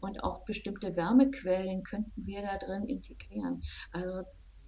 Und 0.00 0.22
auch 0.22 0.44
bestimmte 0.44 0.96
Wärmequellen 0.96 1.82
könnten 1.82 2.26
wir 2.26 2.42
da 2.42 2.58
drin 2.58 2.84
integrieren. 2.84 3.62
Also 3.90 4.24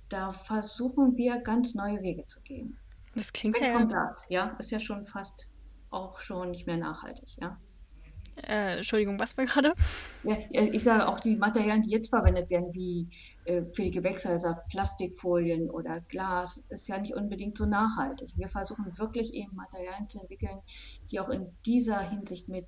da 0.08 0.30
versuchen 0.30 1.14
wir 1.14 1.40
ganz 1.40 1.75
neue 1.75 2.00
Wege 2.00 2.26
zu 2.26 2.40
gehen. 2.40 2.78
Das 3.14 3.34
klingt 3.34 3.60
ja. 3.60 3.84
Das, 3.84 4.25
ja, 4.30 4.56
ist 4.58 4.70
ja 4.70 4.78
schon 4.78 5.04
fast 5.04 5.50
auch 5.90 6.20
schon 6.20 6.52
nicht 6.52 6.66
mehr 6.66 6.78
nachhaltig, 6.78 7.36
ja. 7.36 7.60
Äh, 8.43 8.78
Entschuldigung, 8.78 9.19
was 9.19 9.37
war 9.37 9.45
gerade? 9.45 9.75
Ja, 10.25 10.37
ich 10.50 10.83
sage 10.83 11.09
auch 11.09 11.21
die 11.21 11.37
Materialien, 11.37 11.83
die 11.83 11.90
jetzt 11.90 12.11
verwendet 12.11 12.50
werden, 12.50 12.75
wie 12.75 13.09
äh, 13.45 13.62
für 13.73 13.83
die 13.83 13.90
Gewächshäuser, 13.90 14.62
Plastikfolien 14.71 15.71
oder 15.71 16.00
Glas, 16.02 16.64
ist 16.69 16.88
ja 16.88 16.99
nicht 16.99 17.14
unbedingt 17.14 17.57
so 17.57 17.66
nachhaltig. 17.66 18.31
Wir 18.37 18.49
versuchen 18.49 18.97
wirklich 18.99 19.35
eben 19.35 19.55
Materialien 19.55 20.09
zu 20.09 20.21
entwickeln, 20.21 20.61
die 21.11 21.21
auch 21.21 21.28
in 21.28 21.47
dieser 21.64 22.00
Hinsicht 22.00 22.49
mit 22.49 22.66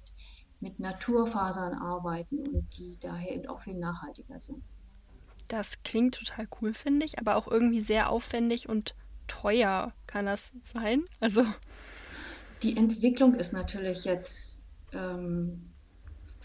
mit 0.60 0.80
Naturfasern 0.80 1.74
arbeiten 1.74 2.38
und 2.48 2.66
die 2.78 2.98
daher 2.98 3.34
eben 3.34 3.46
auch 3.48 3.60
viel 3.60 3.74
nachhaltiger 3.74 4.38
sind. 4.38 4.62
Das 5.48 5.82
klingt 5.82 6.16
total 6.16 6.46
cool, 6.60 6.74
finde 6.74 7.06
ich, 7.06 7.18
aber 7.18 7.36
auch 7.36 7.48
irgendwie 7.48 7.80
sehr 7.80 8.10
aufwendig 8.10 8.68
und 8.68 8.94
teuer. 9.26 9.92
Kann 10.06 10.26
das 10.26 10.52
sein? 10.62 11.04
Also. 11.20 11.44
Die 12.62 12.76
Entwicklung 12.76 13.34
ist 13.34 13.52
natürlich 13.52 14.04
jetzt 14.04 14.57
ähm, 14.92 15.72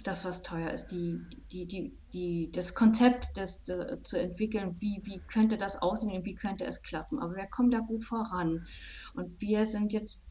das, 0.04 0.26
was 0.26 0.44
teuer 0.44 0.72
ist. 0.72 0.88
Die, 0.88 1.22
die, 1.52 1.66
die, 1.66 1.98
die, 2.12 2.52
das 2.52 2.76
Konzept 2.76 3.38
das, 3.38 3.64
das, 3.64 4.04
zu 4.04 4.20
entwickeln, 4.20 4.80
wie, 4.82 5.00
wie 5.04 5.20
könnte 5.20 5.58
das 5.58 5.82
aussehen 5.82 6.12
und 6.12 6.26
wie 6.26 6.36
könnte 6.36 6.66
es 6.66 6.82
klappen. 6.82 7.20
Aber 7.20 7.36
wir 7.36 7.48
kommen 7.48 7.72
da 7.72 7.80
gut 7.80 8.04
voran. 8.04 8.66
Und 9.14 9.42
wir 9.42 9.66
sind 9.66 9.94
jetzt, 9.94 10.26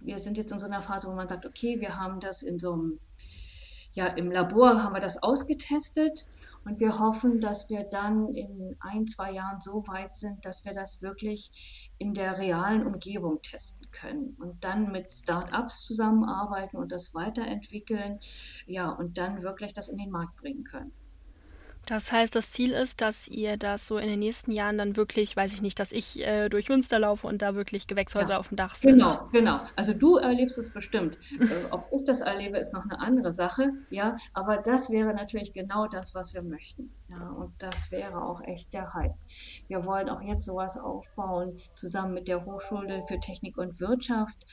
wir 0.00 0.18
sind 0.18 0.36
jetzt 0.36 0.52
in 0.52 0.60
so 0.60 0.66
einer 0.66 0.82
Phase, 0.82 1.08
wo 1.08 1.14
man 1.14 1.28
sagt, 1.28 1.44
okay, 1.44 1.80
wir 1.80 1.96
haben 1.96 2.20
das 2.20 2.42
in 2.42 2.58
so 2.58 2.72
einem, 2.72 3.00
ja, 3.92 4.06
im 4.06 4.30
Labor 4.30 4.82
haben 4.82 4.94
wir 4.94 5.00
das 5.00 5.22
ausgetestet 5.22 6.26
und 6.68 6.80
wir 6.80 6.98
hoffen, 6.98 7.40
dass 7.40 7.70
wir 7.70 7.84
dann 7.84 8.28
in 8.28 8.76
ein, 8.80 9.06
zwei 9.06 9.32
Jahren 9.32 9.60
so 9.60 9.86
weit 9.86 10.12
sind, 10.12 10.44
dass 10.44 10.66
wir 10.66 10.74
das 10.74 11.00
wirklich 11.00 11.92
in 11.96 12.12
der 12.12 12.36
realen 12.36 12.86
Umgebung 12.86 13.40
testen 13.40 13.90
können 13.90 14.36
und 14.38 14.62
dann 14.62 14.92
mit 14.92 15.10
Start-ups 15.10 15.86
zusammenarbeiten 15.86 16.76
und 16.76 16.92
das 16.92 17.14
weiterentwickeln, 17.14 18.20
ja, 18.66 18.90
und 18.90 19.16
dann 19.16 19.42
wirklich 19.42 19.72
das 19.72 19.88
in 19.88 19.96
den 19.96 20.10
Markt 20.10 20.36
bringen 20.36 20.64
können. 20.64 20.92
Das 21.88 22.12
heißt, 22.12 22.36
das 22.36 22.52
Ziel 22.52 22.72
ist, 22.72 23.00
dass 23.00 23.28
ihr 23.28 23.56
das 23.56 23.86
so 23.86 23.96
in 23.96 24.08
den 24.08 24.18
nächsten 24.18 24.52
Jahren 24.52 24.76
dann 24.76 24.96
wirklich, 24.96 25.34
weiß 25.34 25.54
ich 25.54 25.62
nicht, 25.62 25.80
dass 25.80 25.90
ich 25.90 26.20
äh, 26.20 26.50
durch 26.50 26.68
Münster 26.68 26.98
laufe 26.98 27.26
und 27.26 27.40
da 27.40 27.54
wirklich 27.54 27.86
Gewächshäuser 27.86 28.32
ja. 28.32 28.38
auf 28.38 28.48
dem 28.48 28.58
Dach 28.58 28.74
sind. 28.74 28.98
Genau, 28.98 29.30
genau. 29.32 29.60
Also 29.74 29.94
du 29.94 30.16
erlebst 30.16 30.58
es 30.58 30.70
bestimmt. 30.70 31.16
äh, 31.40 31.46
ob 31.70 31.88
ich 31.90 32.04
das 32.04 32.20
erlebe, 32.20 32.58
ist 32.58 32.74
noch 32.74 32.84
eine 32.84 33.00
andere 33.00 33.32
Sache. 33.32 33.70
Ja, 33.88 34.16
aber 34.34 34.58
das 34.58 34.90
wäre 34.90 35.14
natürlich 35.14 35.54
genau 35.54 35.86
das, 35.86 36.14
was 36.14 36.34
wir 36.34 36.42
möchten. 36.42 36.92
Ja, 37.10 37.30
und 37.30 37.54
das 37.58 37.90
wäre 37.90 38.22
auch 38.22 38.42
echt 38.42 38.74
der 38.74 38.92
Hype. 38.92 39.14
Wir 39.68 39.82
wollen 39.86 40.10
auch 40.10 40.20
jetzt 40.20 40.44
sowas 40.44 40.76
aufbauen, 40.76 41.56
zusammen 41.74 42.12
mit 42.12 42.28
der 42.28 42.44
Hochschule 42.44 43.02
für 43.08 43.18
Technik 43.18 43.56
und 43.56 43.80
Wirtschaft 43.80 44.44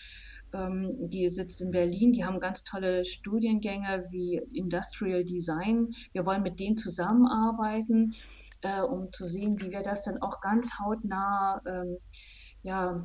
die 1.00 1.30
sitzt 1.30 1.62
in 1.62 1.72
Berlin, 1.72 2.14
die 2.14 2.26
haben 2.26 2.40
ganz 2.40 2.64
tolle 2.64 3.06
Studiengänge 3.06 4.06
wie 4.12 4.42
Industrial 4.54 5.24
Design. 5.24 5.90
Wir 6.14 6.26
wollen 6.26 6.44
mit 6.44 6.60
denen 6.60 6.78
zusammenarbeiten, 6.78 8.14
äh, 8.62 8.82
um 8.82 9.12
zu 9.12 9.26
sehen, 9.26 9.60
wie 9.60 9.72
wir 9.72 9.82
das 9.82 10.04
dann 10.04 10.22
auch 10.22 10.42
ganz 10.42 10.80
hautnah 10.80 11.62
ähm, 11.66 11.98
ja, 12.64 13.04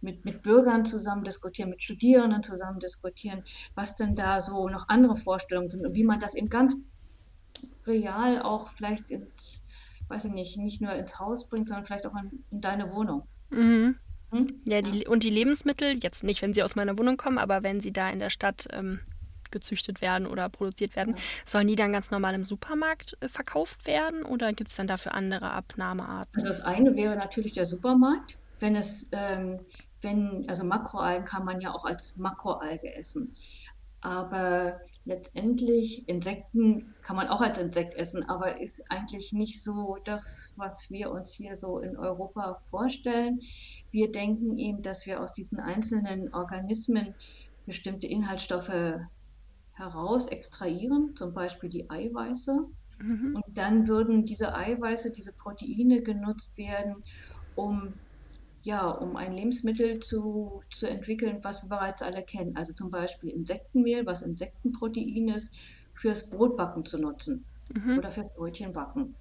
mit, 0.00 0.24
mit 0.24 0.42
Bürgern 0.42 0.84
zusammen 0.84 1.24
diskutieren, 1.24 1.70
mit 1.70 1.82
Studierenden 1.82 2.42
zusammen 2.42 2.78
diskutieren, 2.78 3.42
was 3.74 3.96
denn 3.96 4.14
da 4.14 4.40
so 4.40 4.68
noch 4.68 4.88
andere 4.88 5.16
Vorstellungen 5.16 5.68
sind 5.68 5.86
und 5.86 5.94
wie 5.94 6.04
man 6.04 6.20
das 6.20 6.34
eben 6.34 6.48
ganz 6.48 6.76
real 7.86 8.42
auch 8.42 8.68
vielleicht 8.68 9.10
ins, 9.10 9.66
weiß 10.08 10.26
ich 10.26 10.32
nicht, 10.32 10.56
nicht 10.56 10.80
nur 10.80 10.92
ins 10.92 11.18
Haus 11.18 11.48
bringt, 11.48 11.68
sondern 11.68 11.84
vielleicht 11.84 12.06
auch 12.06 12.14
in, 12.14 12.44
in 12.50 12.60
deine 12.60 12.90
Wohnung. 12.92 13.26
Mhm. 13.50 13.96
Hm? 14.32 14.60
Ja, 14.64 14.80
die, 14.80 15.06
und 15.06 15.22
die 15.22 15.30
Lebensmittel, 15.30 15.98
jetzt 16.02 16.24
nicht, 16.24 16.42
wenn 16.42 16.54
sie 16.54 16.62
aus 16.62 16.74
meiner 16.74 16.98
Wohnung 16.98 17.16
kommen, 17.16 17.38
aber 17.38 17.62
wenn 17.62 17.80
sie 17.80 17.92
da 17.92 18.08
in 18.10 18.18
der 18.18 18.30
Stadt 18.30 18.66
ähm, 18.72 19.00
gezüchtet 19.50 20.00
werden 20.00 20.26
oder 20.26 20.48
produziert 20.48 20.96
werden, 20.96 21.14
ja. 21.16 21.22
sollen 21.44 21.68
die 21.68 21.76
dann 21.76 21.92
ganz 21.92 22.10
normal 22.10 22.34
im 22.34 22.44
Supermarkt 22.44 23.16
äh, 23.20 23.28
verkauft 23.28 23.86
werden 23.86 24.24
oder 24.24 24.52
gibt 24.54 24.70
es 24.70 24.76
dann 24.76 24.86
dafür 24.86 25.14
andere 25.14 25.50
Abnahmearten? 25.50 26.34
Also 26.34 26.46
das 26.46 26.62
eine 26.62 26.96
wäre 26.96 27.14
natürlich 27.14 27.52
der 27.52 27.66
Supermarkt. 27.66 28.38
Wenn 28.58 28.74
es, 28.74 29.10
ähm, 29.12 29.60
wenn, 30.00 30.46
also 30.48 30.64
Makroalgen 30.64 31.26
kann 31.26 31.44
man 31.44 31.60
ja 31.60 31.72
auch 31.72 31.84
als 31.84 32.16
Makroalge 32.16 32.94
essen. 32.94 33.34
Aber 34.00 34.80
letztendlich, 35.04 36.08
Insekten 36.08 36.94
kann 37.02 37.16
man 37.16 37.28
auch 37.28 37.40
als 37.40 37.58
Insekt 37.58 37.94
essen, 37.94 38.28
aber 38.28 38.60
ist 38.60 38.84
eigentlich 38.90 39.32
nicht 39.32 39.62
so 39.62 39.96
das, 40.04 40.54
was 40.56 40.90
wir 40.90 41.10
uns 41.10 41.32
hier 41.34 41.56
so 41.56 41.78
in 41.78 41.96
Europa 41.96 42.60
vorstellen. 42.62 43.40
Wir 43.90 44.10
denken 44.10 44.56
eben, 44.56 44.82
dass 44.82 45.06
wir 45.06 45.20
aus 45.20 45.32
diesen 45.32 45.58
einzelnen 45.58 46.32
Organismen 46.32 47.14
bestimmte 47.66 48.06
Inhaltsstoffe 48.06 49.00
heraus 49.72 50.28
extrahieren, 50.28 51.14
zum 51.16 51.32
Beispiel 51.32 51.70
die 51.70 51.90
Eiweiße. 51.90 52.66
Mhm. 52.98 53.36
Und 53.36 53.58
dann 53.58 53.88
würden 53.88 54.24
diese 54.26 54.54
Eiweiße, 54.54 55.10
diese 55.10 55.32
Proteine 55.32 56.02
genutzt 56.02 56.56
werden, 56.58 57.02
um 57.54 57.94
ja, 58.62 58.88
um 58.88 59.16
ein 59.16 59.32
Lebensmittel 59.32 59.98
zu, 59.98 60.62
zu 60.70 60.88
entwickeln, 60.88 61.38
was 61.42 61.64
wir 61.64 61.68
bereits 61.68 62.02
alle 62.02 62.22
kennen. 62.22 62.56
Also 62.56 62.72
zum 62.72 62.90
Beispiel 62.90 63.30
Insektenmehl, 63.30 64.06
was 64.06 64.22
Insektenprotein 64.22 65.28
ist, 65.28 65.54
fürs 65.94 66.30
Brotbacken 66.30 66.84
zu 66.84 66.98
nutzen 66.98 67.44
mhm. 67.74 67.98
oder 67.98 68.12
fürs 68.12 68.32
Brötchenbacken. 68.34 69.14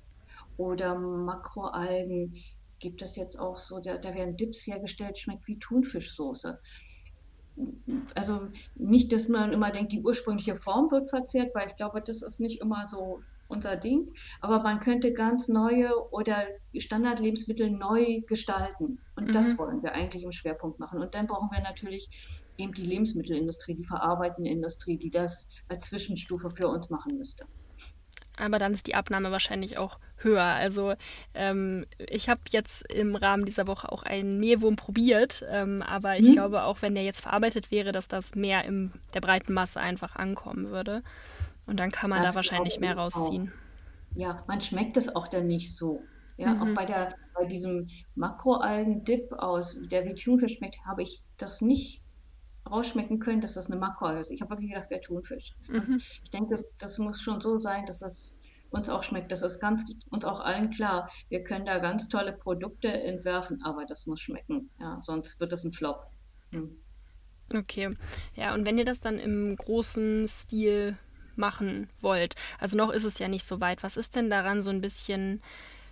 Oder 0.57 0.95
Makroalgen 0.95 2.33
gibt 2.79 3.01
es 3.01 3.15
jetzt 3.15 3.39
auch 3.39 3.57
so, 3.57 3.79
da, 3.79 3.97
da 3.97 4.13
werden 4.13 4.37
Dips 4.37 4.65
hergestellt, 4.67 5.17
schmeckt 5.17 5.47
wie 5.47 5.59
Thunfischsoße. 5.59 6.59
Also 8.15 8.47
nicht, 8.75 9.11
dass 9.11 9.27
man 9.27 9.51
immer 9.51 9.71
denkt, 9.71 9.91
die 9.91 10.01
ursprüngliche 10.01 10.55
Form 10.55 10.89
wird 10.91 11.09
verzehrt, 11.09 11.53
weil 11.53 11.67
ich 11.67 11.75
glaube, 11.75 12.01
das 12.01 12.21
ist 12.21 12.39
nicht 12.39 12.61
immer 12.61 12.85
so 12.85 13.21
unser 13.51 13.75
Ding. 13.75 14.11
Aber 14.39 14.63
man 14.63 14.79
könnte 14.79 15.13
ganz 15.13 15.47
neue 15.47 15.91
oder 16.11 16.45
Standardlebensmittel 16.75 17.69
neu 17.69 18.21
gestalten. 18.21 18.99
Und 19.15 19.27
mhm. 19.27 19.31
das 19.33 19.57
wollen 19.57 19.83
wir 19.83 19.93
eigentlich 19.93 20.23
im 20.23 20.31
Schwerpunkt 20.31 20.79
machen. 20.79 20.99
Und 20.99 21.13
dann 21.13 21.27
brauchen 21.27 21.49
wir 21.51 21.61
natürlich 21.61 22.09
eben 22.57 22.73
die 22.73 22.83
Lebensmittelindustrie, 22.83 23.75
die 23.75 23.83
verarbeitende 23.83 24.49
Industrie, 24.49 24.97
die 24.97 25.09
das 25.09 25.57
als 25.67 25.81
Zwischenstufe 25.89 26.49
für 26.51 26.67
uns 26.67 26.89
machen 26.89 27.17
müsste. 27.17 27.45
Aber 28.37 28.57
dann 28.57 28.73
ist 28.73 28.87
die 28.87 28.95
Abnahme 28.95 29.31
wahrscheinlich 29.31 29.77
auch 29.77 29.99
höher. 30.17 30.43
Also 30.43 30.95
ähm, 31.35 31.85
ich 31.97 32.29
habe 32.29 32.41
jetzt 32.49 32.91
im 32.93 33.15
Rahmen 33.15 33.45
dieser 33.45 33.67
Woche 33.67 33.91
auch 33.91 34.03
einen 34.03 34.39
Mehlwurm 34.39 34.75
probiert, 34.75 35.45
ähm, 35.49 35.81
aber 35.81 36.17
ich 36.17 36.27
mhm. 36.27 36.33
glaube 36.33 36.63
auch, 36.63 36.81
wenn 36.81 36.95
der 36.95 37.03
jetzt 37.03 37.21
verarbeitet 37.21 37.69
wäre, 37.71 37.91
dass 37.91 38.07
das 38.07 38.33
mehr 38.33 38.65
in 38.65 38.91
der 39.13 39.21
breiten 39.21 39.53
Masse 39.53 39.79
einfach 39.79 40.15
ankommen 40.15 40.69
würde. 40.69 41.03
Und 41.71 41.77
dann 41.77 41.89
kann 41.89 42.09
man 42.09 42.21
das 42.21 42.31
da 42.31 42.35
wahrscheinlich 42.35 42.81
mehr 42.81 42.97
rausziehen. 42.97 43.49
Auch. 43.49 44.17
Ja, 44.17 44.43
man 44.45 44.59
schmeckt 44.59 44.97
es 44.97 45.15
auch 45.15 45.29
dann 45.29 45.47
nicht 45.47 45.73
so. 45.73 46.03
Ja, 46.35 46.53
mhm. 46.53 46.61
auch 46.61 46.75
bei, 46.75 46.83
der, 46.83 47.15
bei 47.33 47.45
diesem 47.45 47.87
Makroalgen-Dip 48.15 49.31
aus, 49.31 49.79
der 49.89 50.03
wie 50.03 50.13
Thunfisch 50.13 50.57
schmeckt, 50.57 50.83
habe 50.85 51.01
ich 51.01 51.23
das 51.37 51.61
nicht 51.61 52.01
rausschmecken 52.69 53.19
können, 53.19 53.39
dass 53.39 53.53
das 53.53 53.67
eine 53.71 53.79
Makroalge 53.79 54.19
ist. 54.19 54.31
Ich 54.31 54.41
habe 54.41 54.51
wirklich 54.51 54.71
gedacht, 54.71 54.89
wäre 54.89 54.99
Thunfisch. 54.99 55.53
Mhm. 55.69 56.01
Ich 56.23 56.29
denke, 56.29 56.49
das, 56.49 56.65
das, 56.77 56.97
muss 56.97 57.21
schon 57.21 57.39
so 57.39 57.57
sein, 57.57 57.85
dass 57.85 58.01
es 58.01 58.37
uns 58.69 58.89
auch 58.89 59.03
schmeckt. 59.03 59.31
Das 59.31 59.41
ist 59.41 59.61
ganz 59.61 59.85
uns 60.09 60.25
auch 60.25 60.41
allen 60.41 60.71
klar. 60.71 61.09
Wir 61.29 61.41
können 61.41 61.65
da 61.65 61.79
ganz 61.79 62.09
tolle 62.09 62.33
Produkte 62.33 62.89
entwerfen, 62.89 63.63
aber 63.63 63.85
das 63.85 64.07
muss 64.07 64.19
schmecken. 64.19 64.69
Ja, 64.77 64.99
sonst 64.99 65.39
wird 65.39 65.53
das 65.53 65.63
ein 65.63 65.71
Flop. 65.71 66.03
Hm. 66.51 66.75
Okay. 67.53 67.95
Ja, 68.35 68.53
und 68.53 68.65
wenn 68.65 68.77
ihr 68.77 68.85
das 68.85 68.99
dann 68.99 69.19
im 69.19 69.55
großen 69.55 70.27
Stil 70.27 70.97
machen 71.41 71.89
wollt. 71.99 72.35
Also 72.59 72.77
noch 72.77 72.91
ist 72.91 73.03
es 73.03 73.19
ja 73.19 73.27
nicht 73.27 73.45
so 73.45 73.59
weit. 73.59 73.83
Was 73.83 73.97
ist 73.97 74.15
denn 74.15 74.29
daran 74.29 74.61
so 74.63 74.69
ein 74.69 74.79
bisschen 74.79 75.41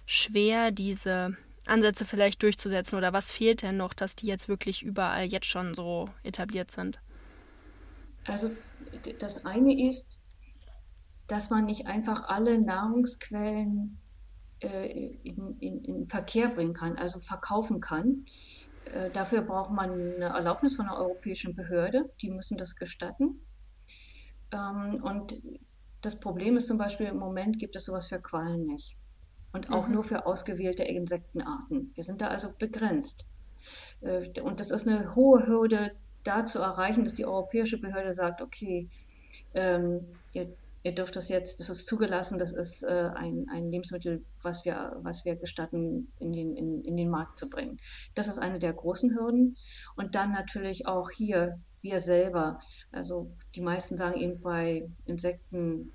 schwer, 0.06 0.72
diese 0.72 1.36
Ansätze 1.66 2.06
vielleicht 2.06 2.42
durchzusetzen? 2.42 2.98
Oder 2.98 3.12
was 3.12 3.32
fehlt 3.32 3.64
denn 3.64 3.76
noch, 3.76 3.94
dass 3.94 4.16
die 4.16 4.28
jetzt 4.28 4.48
wirklich 4.48 4.82
überall 4.84 5.26
jetzt 5.26 5.48
schon 5.48 5.74
so 5.74 6.08
etabliert 6.24 6.72
sind? 6.72 7.00
Also 8.26 8.52
das 9.20 9.46
eine 9.46 9.88
ist, 9.88 10.20
dass 11.28 11.50
man 11.50 11.66
nicht 11.66 11.88
einfach 11.88 12.28
alle 12.28 12.60
Nahrungsquellen 12.60 14.00
äh, 14.62 15.14
in, 15.24 15.58
in, 15.60 15.84
in, 15.84 16.08
Verkehr 16.08 16.50
bringen 16.50 16.74
kann, 16.74 16.98
also 16.98 17.20
verkaufen 17.20 17.82
kann. 17.82 18.26
Äh, 18.94 19.10
dafür 19.12 19.42
braucht 19.42 19.72
man 19.72 19.92
eine 19.92 20.26
Erlaubnis 20.26 20.76
von 20.76 20.88
einer 20.88 20.98
europäischen 20.98 21.56
Behörde, 21.56 22.10
die 22.22 22.30
müssen 22.30 22.58
das 22.58 22.76
gestatten. 22.76 23.40
Ähm, 24.52 24.96
und 25.04 25.42
das 26.02 26.20
Problem 26.20 26.58
ist 26.58 26.68
zum 26.68 26.78
Beispiel, 26.78 27.08
im 27.08 27.18
Moment 27.18 27.60
gibt 27.60 27.76
es 27.76 27.86
sowas 27.86 28.08
für 28.08 28.20
Quallen 28.20 28.66
nicht. 28.66 28.96
Und 29.52 29.72
auch 29.72 29.88
mhm. 29.88 29.96
nur 29.96 30.04
für 30.04 30.26
ausgewählte 30.26 30.84
Insektenarten. 30.84 31.92
Wir 31.96 32.04
sind 32.04 32.22
da 32.22 32.28
also 32.28 32.50
begrenzt. 32.58 33.28
Äh, 34.02 34.40
und 34.42 34.60
das 34.60 34.72
ist 34.72 34.88
eine 34.88 35.16
hohe 35.16 35.46
Hürde, 35.46 35.92
da 36.24 36.46
zu 36.46 36.60
erreichen, 36.60 37.04
dass 37.04 37.14
die 37.14 37.26
europäische 37.26 37.80
Behörde 37.80 38.14
sagt, 38.14 38.42
okay, 38.42 38.90
ähm, 39.54 40.06
ihr, 40.34 40.54
ihr, 40.84 40.94
dürft 40.94 41.16
das 41.16 41.30
jetzt, 41.30 41.60
das 41.60 41.70
ist 41.70 41.88
zugelassen, 41.88 42.38
das 42.38 42.54
ist 42.54 42.84
äh, 42.84 43.10
ein, 43.16 43.48
ein 43.52 43.72
Lebensmittel, 43.72 44.22
was 44.44 44.66
wir, 44.66 44.98
was 45.02 45.26
wir 45.26 45.36
gestatten, 45.36 46.12
in 46.20 46.34
den, 46.34 46.56
in, 46.56 46.84
in 46.84 46.98
den 46.98 47.10
Markt 47.10 47.40
zu 47.40 47.50
bringen. 47.50 47.78
Das 48.16 48.28
ist 48.28 48.38
eine 48.38 48.60
der 48.60 48.74
großen 48.74 49.16
Hürden. 49.16 49.56
Und 49.96 50.16
dann 50.16 50.32
natürlich 50.32 50.88
auch 50.88 51.10
hier 51.10 51.60
wir 51.82 52.00
selber. 52.00 52.60
Also 52.92 53.32
die 53.56 53.62
meisten 53.62 53.98
sagen 53.98 54.20
eben 54.20 54.40
bei 54.42 54.90
Insekten 55.06 55.92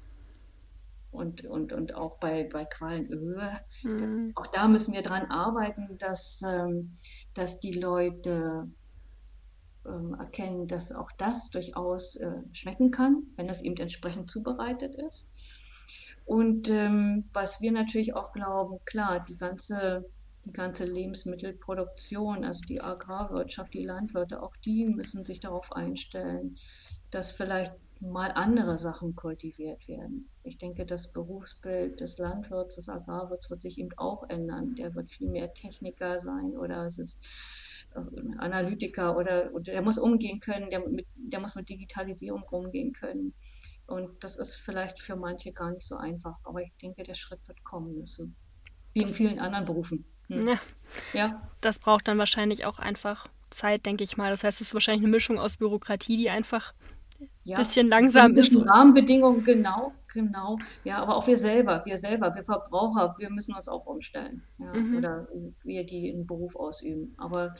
und, 1.11 1.45
und, 1.45 1.73
und 1.73 1.95
auch 1.95 2.19
bei, 2.19 2.49
bei 2.53 2.64
Qualen, 2.64 3.11
äh, 3.11 3.87
mhm. 3.87 4.33
auch 4.35 4.49
da 4.49 4.67
müssen 4.67 4.93
wir 4.93 5.03
dran 5.03 5.26
arbeiten, 5.31 5.97
dass, 5.99 6.43
ähm, 6.47 6.93
dass 7.35 7.61
die 7.61 7.73
Leute 7.73 8.69
ähm, 9.87 10.14
erkennen, 10.19 10.67
dass 10.67 10.93
auch 10.93 11.12
das 11.12 11.50
durchaus 11.50 12.17
äh, 12.17 12.43
schmecken 12.53 12.91
kann, 12.91 13.23
wenn 13.37 13.47
das 13.47 13.62
eben 13.62 13.76
entsprechend 13.76 14.31
zubereitet 14.31 14.97
ist. 14.97 15.29
Und 16.25 16.71
ähm, 16.71 17.29
was 17.33 17.61
wir 17.61 17.71
natürlich 17.71 18.14
auch 18.14 18.33
glauben, 18.33 18.79
klar, 18.85 19.21
die 19.21 19.37
ganze, 19.37 20.05
die 20.45 20.53
ganze 20.53 20.85
Lebensmittelproduktion, 20.85 22.45
also 22.45 22.61
die 22.69 22.81
Agrarwirtschaft, 22.81 23.73
die 23.75 23.85
Landwirte, 23.85 24.43
auch 24.43 24.57
die 24.65 24.85
müssen 24.85 25.25
sich 25.25 25.41
darauf 25.41 25.73
einstellen, 25.73 26.57
dass 27.11 27.33
vielleicht 27.33 27.73
mal 28.01 28.33
andere 28.33 28.77
Sachen 28.77 29.15
kultiviert 29.15 29.89
werden. 29.89 30.29
Ich 30.43 30.59
denke, 30.59 30.85
das 30.85 31.13
Berufsbild 31.13 32.01
des 32.01 32.19
Landwirts, 32.19 32.75
des 32.75 32.89
Agrarwirts 32.89 33.49
wird 33.51 33.61
sich 33.61 33.79
eben 33.79 33.91
auch 33.97 34.29
ändern. 34.29 34.75
Der 34.75 34.95
wird 34.95 35.09
viel 35.09 35.29
mehr 35.29 35.55
Techniker 35.55 36.21
sein 36.21 36.57
oder 36.57 36.85
es 36.85 36.99
ist 36.99 37.25
äh, 37.95 38.39
Analytiker 38.39 39.17
oder, 39.17 39.51
oder 39.55 39.73
der 39.73 39.83
muss 39.83 39.99
umgehen 39.99 40.41
können, 40.41 40.71
der, 40.71 40.87
mit, 40.87 41.07
der 41.15 41.41
muss 41.41 41.55
mit 41.55 41.69
Digitalisierung 41.69 42.43
umgehen 42.51 42.93
können. 42.93 43.33
Und 43.87 44.25
das 44.25 44.37
ist 44.37 44.57
vielleicht 44.57 44.99
für 44.99 45.17
manche 45.17 45.53
gar 45.53 45.71
nicht 45.71 45.87
so 45.87 45.97
einfach, 45.97 46.39
aber 46.45 46.63
ich 46.63 46.75
denke, 46.83 47.03
der 47.03 47.15
Schritt 47.15 47.47
wird 47.49 47.63
kommen 47.65 47.99
müssen. 47.99 48.35
Wie 48.95 49.03
in 49.03 49.09
vielen 49.09 49.39
anderen 49.39 49.65
Berufen. 49.65 50.05
Hm. 50.28 50.49
Ja. 50.49 50.59
ja. 51.12 51.49
Das 51.61 51.78
braucht 51.78 52.09
dann 52.09 52.19
wahrscheinlich 52.19 52.64
auch 52.64 52.78
einfach 52.78 53.26
Zeit, 53.50 53.87
denke 53.87 54.04
ich 54.04 54.16
mal. 54.16 54.31
Das 54.31 54.45
heißt, 54.45 54.61
es 54.61 54.69
ist 54.69 54.75
wahrscheinlich 54.75 55.02
eine 55.02 55.11
Mischung 55.11 55.38
aus 55.38 55.57
Bürokratie, 55.57 56.16
die 56.16 56.31
einfach 56.31 56.75
ein 57.21 57.28
ja. 57.45 57.59
bisschen 57.59 57.88
langsam 57.88 58.37
ist. 58.37 58.57
Rahmenbedingungen, 58.57 59.45
genau, 59.45 59.93
genau. 60.12 60.59
Ja, 60.83 60.99
aber 60.99 61.16
auch 61.16 61.26
wir 61.26 61.37
selber, 61.37 61.83
wir 61.85 61.97
selber, 61.97 62.35
wir 62.35 62.45
Verbraucher, 62.45 63.14
wir 63.19 63.31
müssen 63.31 63.54
uns 63.54 63.69
auch 63.69 63.87
umstellen. 63.87 64.43
Ja, 64.59 64.73
mhm. 64.75 64.97
Oder 64.97 65.28
wir, 65.62 65.85
die 65.85 66.12
einen 66.12 66.26
Beruf 66.26 66.57
ausüben. 66.57 67.14
Aber, 67.19 67.54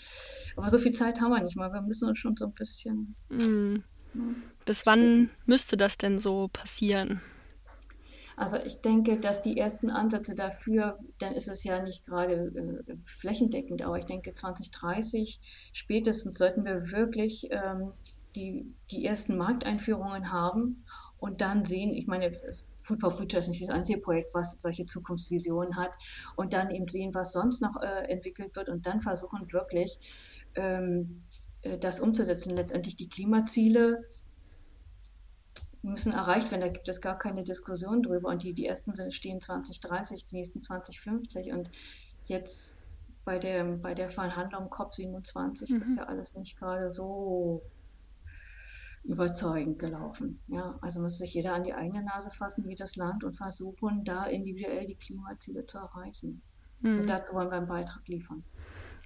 aber 0.57 0.71
so 0.71 0.79
viel 0.79 0.93
Zeit 0.93 1.21
haben 1.21 1.31
wir 1.31 1.43
nicht 1.43 1.57
mal. 1.57 1.73
Wir 1.73 1.83
müssen 1.83 2.09
uns 2.09 2.19
schon 2.19 2.37
so 2.37 2.47
ein 2.47 2.53
bisschen. 2.53 3.15
Mhm. 3.29 3.85
Bis 4.65 4.87
wann 4.87 5.31
müsste 5.47 5.77
das 5.77 5.99
denn 5.99 6.19
so 6.19 6.49
passieren? 6.53 7.21
Also 8.37 8.57
ich 8.57 8.81
denke, 8.81 9.21
dass 9.21 9.43
die 9.43 9.57
ersten 9.57 9.91
Ansätze 9.91 10.35
dafür, 10.35 10.97
dann 11.19 11.33
ist 11.35 11.49
es 11.49 11.65
ja 11.65 11.83
nicht 11.83 12.05
gerade 12.05 12.85
äh, 12.87 12.97
flächendeckend, 13.05 13.83
aber 13.83 13.99
ich 13.99 14.07
denke 14.07 14.35
2030 14.35 15.41
spätestens 15.73 16.39
sollten 16.39 16.65
wir 16.65 16.91
wirklich 16.91 17.49
ähm, 17.51 17.93
die, 18.35 18.75
die 18.91 19.05
ersten 19.05 19.37
Markteinführungen 19.37 20.33
haben 20.33 20.85
und 21.19 21.41
dann 21.41 21.65
sehen, 21.65 21.95
ich 21.95 22.07
meine, 22.07 22.33
Food 22.83 23.01
for 23.01 23.11
Future 23.11 23.41
ist 23.41 23.49
nicht 23.49 23.63
das 23.63 23.71
einzige 23.71 24.01
Projekt, 24.01 24.35
was 24.35 24.61
solche 24.61 24.85
Zukunftsvisionen 24.85 25.77
hat 25.77 25.97
und 26.37 26.53
dann 26.53 26.71
eben 26.71 26.89
sehen, 26.89 27.15
was 27.15 27.33
sonst 27.33 27.63
noch 27.63 27.81
äh, 27.81 28.11
entwickelt 28.11 28.57
wird 28.57 28.69
und 28.69 28.87
dann 28.87 29.01
versuchen 29.01 29.53
wirklich 29.53 29.99
ähm, 30.55 31.23
äh, 31.63 31.79
das 31.79 32.01
umzusetzen. 32.01 32.55
Letztendlich 32.55 32.97
die 32.97 33.09
Klimaziele 33.09 34.05
müssen 35.85 36.13
erreicht 36.13 36.51
werden. 36.51 36.63
Da 36.63 36.69
gibt 36.69 36.89
es 36.89 37.01
gar 37.01 37.19
keine 37.19 37.45
Diskussion 37.45 38.03
drüber. 38.03 38.31
Und 38.31 38.43
die, 38.43 38.55
die 38.55 38.67
ersten 38.67 38.95
sind, 38.95 39.13
stehen 39.13 39.41
2030, 39.41 40.27
die 40.27 40.37
nächsten 40.37 40.61
2050. 40.61 41.53
Und 41.53 41.71
jetzt 42.25 42.83
bei 43.25 43.39
der, 43.39 43.65
bei 43.65 43.95
der 43.95 44.09
Verhandlung 44.09 44.69
COP27 44.73 45.73
mhm. 45.73 45.81
ist 45.81 45.97
ja 45.97 46.05
alles 46.05 46.35
nicht 46.35 46.59
gerade 46.59 46.91
so 46.91 47.63
überzeugend 49.05 49.79
gelaufen. 49.79 50.41
Ja, 50.49 50.79
also 50.81 51.01
muss 51.01 51.19
sich 51.19 51.35
jeder 51.35 51.55
an 51.55 51.65
die 51.65 51.75
eigene 51.75 52.03
Nase 52.03 52.31
fassen, 52.31 52.69
jedes 52.69 52.97
Land 52.97 53.23
und 53.23 53.35
versuchen, 53.35 54.05
da 54.05 54.25
individuell 54.25 54.87
die 54.87 54.97
Klimaziele 54.97 55.67
zu 55.67 55.79
erreichen. 55.79 56.43
Mhm. 56.81 57.01
Und 57.01 57.09
dazu 57.09 57.35
wollen 57.35 57.51
wir 57.51 57.59
einen 57.59 57.69
Beitrag 57.69 58.07
liefern. 58.09 58.43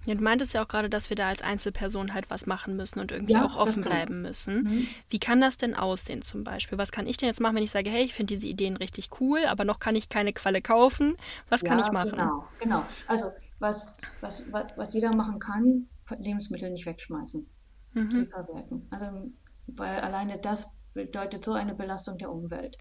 Ja, 0.08 0.14
du 0.14 0.24
meintest 0.24 0.54
ja 0.54 0.62
auch 0.62 0.68
gerade, 0.68 0.88
dass 0.88 1.10
wir 1.10 1.16
da 1.16 1.28
als 1.28 1.42
Einzelperson 1.42 2.14
halt 2.14 2.30
was 2.30 2.46
machen 2.46 2.76
müssen 2.76 2.98
und 2.98 3.12
irgendwie 3.12 3.34
ja, 3.34 3.44
auch 3.44 3.56
offen 3.56 3.82
bleiben 3.82 4.22
müssen. 4.22 4.62
Mhm. 4.62 4.86
Wie 5.10 5.18
kann 5.18 5.40
das 5.40 5.58
denn 5.58 5.74
aussehen 5.74 6.22
zum 6.22 6.44
Beispiel? 6.44 6.78
Was 6.78 6.92
kann 6.92 7.06
ich 7.06 7.18
denn 7.18 7.28
jetzt 7.28 7.40
machen, 7.40 7.56
wenn 7.56 7.62
ich 7.62 7.70
sage, 7.70 7.90
hey, 7.90 8.04
ich 8.04 8.14
finde 8.14 8.34
diese 8.34 8.46
Ideen 8.46 8.78
richtig 8.78 9.10
cool, 9.20 9.44
aber 9.44 9.64
noch 9.64 9.80
kann 9.80 9.96
ich 9.96 10.08
keine 10.08 10.32
Qualle 10.32 10.62
kaufen? 10.62 11.16
Was 11.50 11.60
ja, 11.60 11.68
kann 11.68 11.78
ich 11.78 11.92
machen? 11.92 12.12
Genau, 12.12 12.48
genau. 12.58 12.82
Also 13.06 13.32
was, 13.58 13.98
was, 14.22 14.50
was, 14.50 14.64
was 14.76 14.94
jeder 14.94 15.14
machen 15.14 15.38
kann, 15.38 15.88
Lebensmittel 16.18 16.70
nicht 16.70 16.86
wegschmeißen, 16.86 17.46
mhm. 17.92 18.10
sie 18.10 18.24
verwerten. 18.24 18.86
Also 18.90 19.30
weil 19.66 20.00
alleine 20.00 20.38
das 20.38 20.70
bedeutet 20.94 21.44
so 21.44 21.52
eine 21.52 21.74
Belastung 21.74 22.16
der 22.16 22.32
Umwelt. 22.32 22.78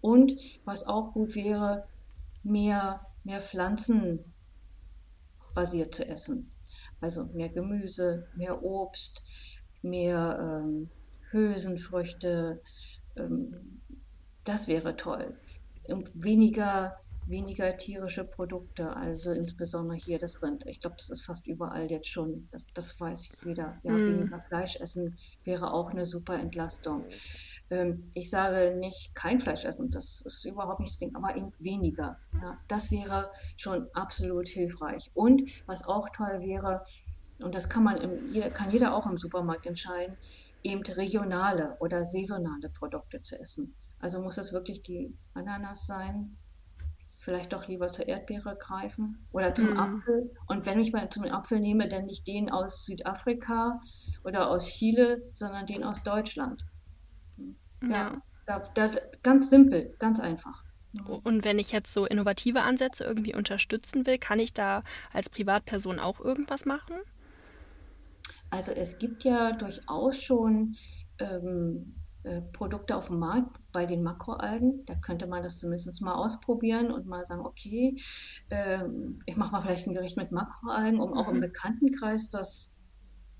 Und 0.00 0.32
was 0.64 0.86
auch 0.86 1.12
gut 1.12 1.34
wäre, 1.34 1.88
mehr, 2.44 3.04
mehr 3.24 3.40
pflanzenbasiert 3.40 5.92
zu 5.92 6.06
essen. 6.06 6.50
Also 7.00 7.26
mehr 7.26 7.48
Gemüse, 7.48 8.26
mehr 8.34 8.62
Obst, 8.62 9.22
mehr 9.82 10.38
ähm, 10.40 10.90
Hülsenfrüchte. 11.30 12.60
Ähm, 13.16 13.82
das 14.44 14.66
wäre 14.68 14.96
toll. 14.96 15.36
Und 15.84 16.10
weniger, 16.14 16.96
weniger 17.26 17.76
tierische 17.76 18.24
Produkte, 18.24 18.94
also 18.96 19.32
insbesondere 19.32 19.96
hier 19.96 20.18
das 20.18 20.42
Rind. 20.42 20.66
Ich 20.66 20.80
glaube, 20.80 20.96
das 20.96 21.10
ist 21.10 21.24
fast 21.24 21.46
überall 21.46 21.90
jetzt 21.90 22.08
schon. 22.08 22.48
Das, 22.50 22.66
das 22.74 22.98
weiß 23.00 23.38
jeder. 23.44 23.78
Ja, 23.84 23.92
mm. 23.92 24.06
Weniger 24.06 24.42
Fleisch 24.48 24.76
essen 24.80 25.16
wäre 25.44 25.72
auch 25.72 25.90
eine 25.90 26.06
super 26.06 26.38
Entlastung. 26.38 27.04
Ähm, 27.70 28.10
ich 28.14 28.30
sage 28.30 28.76
nicht 28.76 29.14
kein 29.14 29.40
Fleisch 29.40 29.64
essen, 29.64 29.90
das 29.90 30.22
ist 30.22 30.44
überhaupt 30.44 30.80
nicht 30.80 30.92
das 30.92 30.98
Ding, 30.98 31.14
aber 31.14 31.36
eben 31.36 31.52
weniger. 31.58 32.18
Ja, 32.40 32.58
das 32.68 32.90
wäre 32.90 33.30
schon 33.56 33.88
absolut 33.92 34.48
hilfreich. 34.48 35.10
Und 35.14 35.42
was 35.66 35.86
auch 35.86 36.08
toll 36.10 36.40
wäre, 36.40 36.84
und 37.38 37.54
das 37.54 37.68
kann 37.68 37.84
man 37.84 37.98
im, 37.98 38.52
kann 38.54 38.70
jeder 38.70 38.94
auch 38.94 39.06
im 39.06 39.16
Supermarkt 39.16 39.66
entscheiden, 39.66 40.16
eben 40.62 40.82
regionale 40.82 41.76
oder 41.80 42.04
saisonale 42.04 42.68
Produkte 42.70 43.20
zu 43.20 43.38
essen. 43.38 43.74
Also 44.00 44.20
muss 44.20 44.38
es 44.38 44.52
wirklich 44.52 44.82
die 44.82 45.16
Ananas 45.34 45.86
sein, 45.86 46.36
vielleicht 47.16 47.52
doch 47.52 47.66
lieber 47.66 47.88
zur 47.88 48.06
Erdbeere 48.06 48.56
greifen 48.56 49.26
oder 49.32 49.54
zum 49.54 49.74
mm. 49.74 49.78
Apfel. 49.78 50.30
Und 50.46 50.66
wenn 50.66 50.78
ich 50.78 50.92
mal 50.92 51.08
zum 51.10 51.24
Apfel 51.24 51.60
nehme, 51.60 51.88
dann 51.88 52.06
nicht 52.06 52.26
den 52.26 52.50
aus 52.50 52.84
Südafrika 52.84 53.80
oder 54.24 54.48
aus 54.48 54.68
Chile, 54.68 55.22
sondern 55.32 55.66
den 55.66 55.82
aus 55.82 56.02
Deutschland. 56.04 56.64
Ja, 57.82 58.20
da, 58.46 58.60
da, 58.74 58.90
ganz 59.22 59.50
simpel, 59.50 59.94
ganz 59.98 60.20
einfach. 60.20 60.64
Und 61.06 61.44
wenn 61.44 61.58
ich 61.58 61.70
jetzt 61.70 61.92
so 61.92 62.06
innovative 62.06 62.62
Ansätze 62.62 63.04
irgendwie 63.04 63.34
unterstützen 63.34 64.06
will, 64.06 64.18
kann 64.18 64.38
ich 64.38 64.52
da 64.52 64.82
als 65.12 65.28
Privatperson 65.28 65.98
auch 65.98 66.20
irgendwas 66.20 66.64
machen? 66.64 66.96
Also 68.50 68.72
es 68.72 68.98
gibt 68.98 69.24
ja 69.24 69.52
durchaus 69.52 70.20
schon 70.22 70.76
ähm, 71.18 71.94
äh, 72.22 72.40
Produkte 72.52 72.96
auf 72.96 73.08
dem 73.08 73.18
Markt 73.18 73.58
bei 73.72 73.84
den 73.84 74.02
Makroalgen. 74.02 74.84
Da 74.86 74.94
könnte 74.94 75.26
man 75.26 75.42
das 75.42 75.58
zumindest 75.58 76.00
mal 76.00 76.14
ausprobieren 76.14 76.90
und 76.90 77.06
mal 77.06 77.24
sagen, 77.24 77.44
okay, 77.44 78.00
ähm, 78.50 79.20
ich 79.26 79.36
mache 79.36 79.52
mal 79.52 79.60
vielleicht 79.60 79.86
ein 79.86 79.92
Gericht 79.92 80.16
mit 80.16 80.32
Makroalgen, 80.32 81.00
um 81.00 81.12
auch 81.12 81.28
im 81.28 81.36
mhm. 81.36 81.40
Bekanntenkreis 81.40 82.30
das 82.30 82.77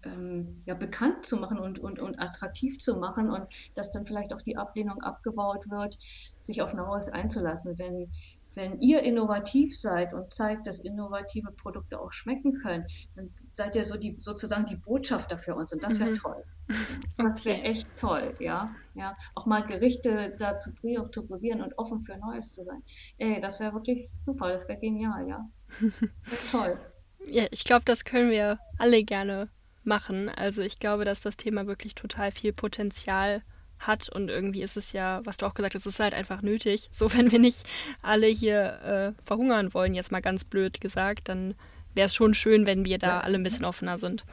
ähm, 0.04 0.62
ja, 0.66 0.74
bekannt 0.74 1.24
zu 1.24 1.36
machen 1.36 1.58
und, 1.58 1.78
und, 1.78 1.98
und 1.98 2.20
attraktiv 2.20 2.78
zu 2.78 2.96
machen 2.96 3.30
und 3.30 3.46
dass 3.74 3.92
dann 3.92 4.06
vielleicht 4.06 4.32
auch 4.32 4.42
die 4.42 4.56
Ablehnung 4.56 5.02
abgebaut 5.02 5.70
wird, 5.70 5.98
sich 6.36 6.62
auf 6.62 6.74
Neues 6.74 7.08
einzulassen. 7.08 7.78
Wenn, 7.78 8.10
wenn 8.54 8.80
ihr 8.80 9.02
innovativ 9.02 9.78
seid 9.78 10.14
und 10.14 10.32
zeigt, 10.32 10.66
dass 10.66 10.80
innovative 10.80 11.52
Produkte 11.52 12.00
auch 12.00 12.12
schmecken 12.12 12.54
können, 12.54 12.86
dann 13.14 13.28
seid 13.30 13.76
ihr 13.76 13.84
so 13.84 13.96
die, 13.96 14.16
sozusagen 14.20 14.66
die 14.66 14.76
Botschafter 14.76 15.38
für 15.38 15.54
uns 15.54 15.72
und 15.72 15.82
das 15.82 15.98
wäre 15.98 16.10
mhm. 16.10 16.14
toll. 16.14 16.44
Das 17.16 17.44
wäre 17.46 17.62
echt 17.62 17.88
toll, 17.96 18.34
ja. 18.40 18.70
ja. 18.94 19.16
Auch 19.34 19.46
mal 19.46 19.64
Gerichte 19.64 20.34
da 20.38 20.58
zu, 20.58 20.70
zu 21.10 21.26
probieren 21.26 21.62
und 21.62 21.76
offen 21.78 21.98
für 21.98 22.16
Neues 22.18 22.52
zu 22.52 22.62
sein. 22.62 22.82
Ey, 23.16 23.40
das 23.40 23.58
wäre 23.58 23.72
wirklich 23.72 24.08
super, 24.12 24.48
das 24.48 24.68
wäre 24.68 24.78
genial, 24.78 25.26
ja. 25.26 25.48
Das 26.24 26.44
ist 26.44 26.50
toll. 26.52 26.78
Ja, 27.26 27.46
ich 27.50 27.64
glaube, 27.64 27.84
das 27.86 28.04
können 28.04 28.30
wir 28.30 28.58
alle 28.78 29.02
gerne 29.02 29.48
machen. 29.88 30.28
Also 30.28 30.62
ich 30.62 30.78
glaube, 30.78 31.04
dass 31.04 31.20
das 31.20 31.36
Thema 31.36 31.66
wirklich 31.66 31.96
total 31.96 32.30
viel 32.30 32.52
Potenzial 32.52 33.42
hat 33.80 34.08
und 34.08 34.28
irgendwie 34.28 34.62
ist 34.62 34.76
es 34.76 34.92
ja, 34.92 35.20
was 35.24 35.36
du 35.36 35.46
auch 35.46 35.54
gesagt 35.54 35.74
hast, 35.74 35.86
es 35.86 35.94
ist 35.94 36.00
halt 36.00 36.14
einfach 36.14 36.42
nötig. 36.42 36.88
So, 36.92 37.12
wenn 37.16 37.32
wir 37.32 37.38
nicht 37.38 37.66
alle 38.02 38.26
hier 38.26 39.14
äh, 39.16 39.22
verhungern 39.24 39.74
wollen, 39.74 39.94
jetzt 39.94 40.12
mal 40.12 40.22
ganz 40.22 40.44
blöd 40.44 40.80
gesagt, 40.80 41.28
dann 41.28 41.54
wäre 41.94 42.06
es 42.06 42.14
schon 42.14 42.34
schön, 42.34 42.66
wenn 42.66 42.84
wir 42.84 42.98
da 42.98 43.18
alle 43.18 43.36
ein 43.36 43.42
bisschen 43.42 43.64
offener 43.64 43.98
sind. 43.98 44.24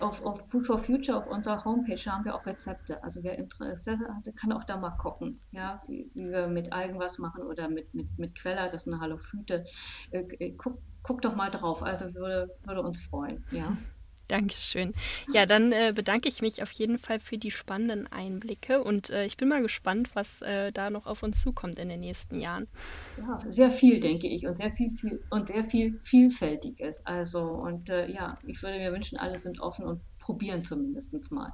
Auf, 0.00 0.24
auf, 0.24 0.48
Food 0.48 0.64
for 0.64 0.78
Future 0.78 1.18
auf 1.18 1.26
unserer 1.26 1.62
Homepage 1.62 2.00
haben 2.10 2.24
wir 2.24 2.34
auch 2.34 2.46
Rezepte. 2.46 3.02
Also 3.04 3.22
wer 3.22 3.38
Interesse 3.38 3.98
hat, 3.98 4.34
kann 4.36 4.52
auch 4.52 4.64
da 4.64 4.78
mal 4.78 4.96
gucken, 4.96 5.38
ja, 5.50 5.82
wie, 5.86 6.10
wie 6.14 6.30
wir 6.30 6.46
mit 6.46 6.72
Algen 6.72 6.98
was 6.98 7.18
machen 7.18 7.42
oder 7.42 7.68
mit, 7.68 7.92
mit, 7.92 8.06
mit 8.18 8.34
Queller, 8.34 8.70
das 8.70 8.86
ist 8.86 8.92
eine 8.92 9.02
Halophyte. 9.02 9.64
Äh, 10.12 10.20
äh, 10.38 10.52
guck, 10.52 10.78
guck 11.02 11.20
doch 11.20 11.36
mal 11.36 11.50
drauf, 11.50 11.82
also 11.82 12.14
würde, 12.14 12.48
würde 12.64 12.80
uns 12.80 13.02
freuen, 13.02 13.44
ja. 13.50 13.76
Dankeschön. 14.28 14.92
Ja, 15.32 15.46
dann 15.46 15.72
äh, 15.72 15.92
bedanke 15.94 16.28
ich 16.28 16.42
mich 16.42 16.62
auf 16.62 16.72
jeden 16.72 16.98
Fall 16.98 17.20
für 17.20 17.38
die 17.38 17.50
spannenden 17.50 18.10
Einblicke 18.10 18.82
und 18.82 19.10
äh, 19.10 19.24
ich 19.24 19.36
bin 19.36 19.48
mal 19.48 19.62
gespannt, 19.62 20.10
was 20.14 20.42
äh, 20.42 20.72
da 20.72 20.90
noch 20.90 21.06
auf 21.06 21.22
uns 21.22 21.40
zukommt 21.40 21.78
in 21.78 21.88
den 21.88 22.00
nächsten 22.00 22.40
Jahren. 22.40 22.66
Ja, 23.18 23.38
sehr 23.48 23.70
viel, 23.70 24.00
denke 24.00 24.26
ich, 24.26 24.46
und 24.46 24.56
sehr 24.56 24.70
viel, 24.70 24.90
viel 24.90 25.22
und 25.30 25.48
sehr 25.48 25.62
viel 25.62 25.98
Vielfältiges. 26.00 27.06
Also, 27.06 27.42
und 27.42 27.88
äh, 27.90 28.10
ja, 28.10 28.38
ich 28.46 28.62
würde 28.62 28.78
mir 28.78 28.92
wünschen, 28.92 29.18
alle 29.18 29.38
sind 29.38 29.60
offen 29.60 29.86
und 29.86 30.00
probieren 30.18 30.64
zumindest 30.64 31.30
mal. 31.30 31.52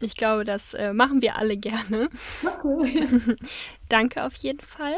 Ich 0.00 0.16
glaube, 0.16 0.42
das 0.42 0.74
äh, 0.74 0.92
machen 0.92 1.22
wir 1.22 1.36
alle 1.36 1.56
gerne. 1.56 2.08
Okay. 2.42 3.08
Danke 3.88 4.26
auf 4.26 4.34
jeden 4.34 4.60
Fall. 4.60 4.96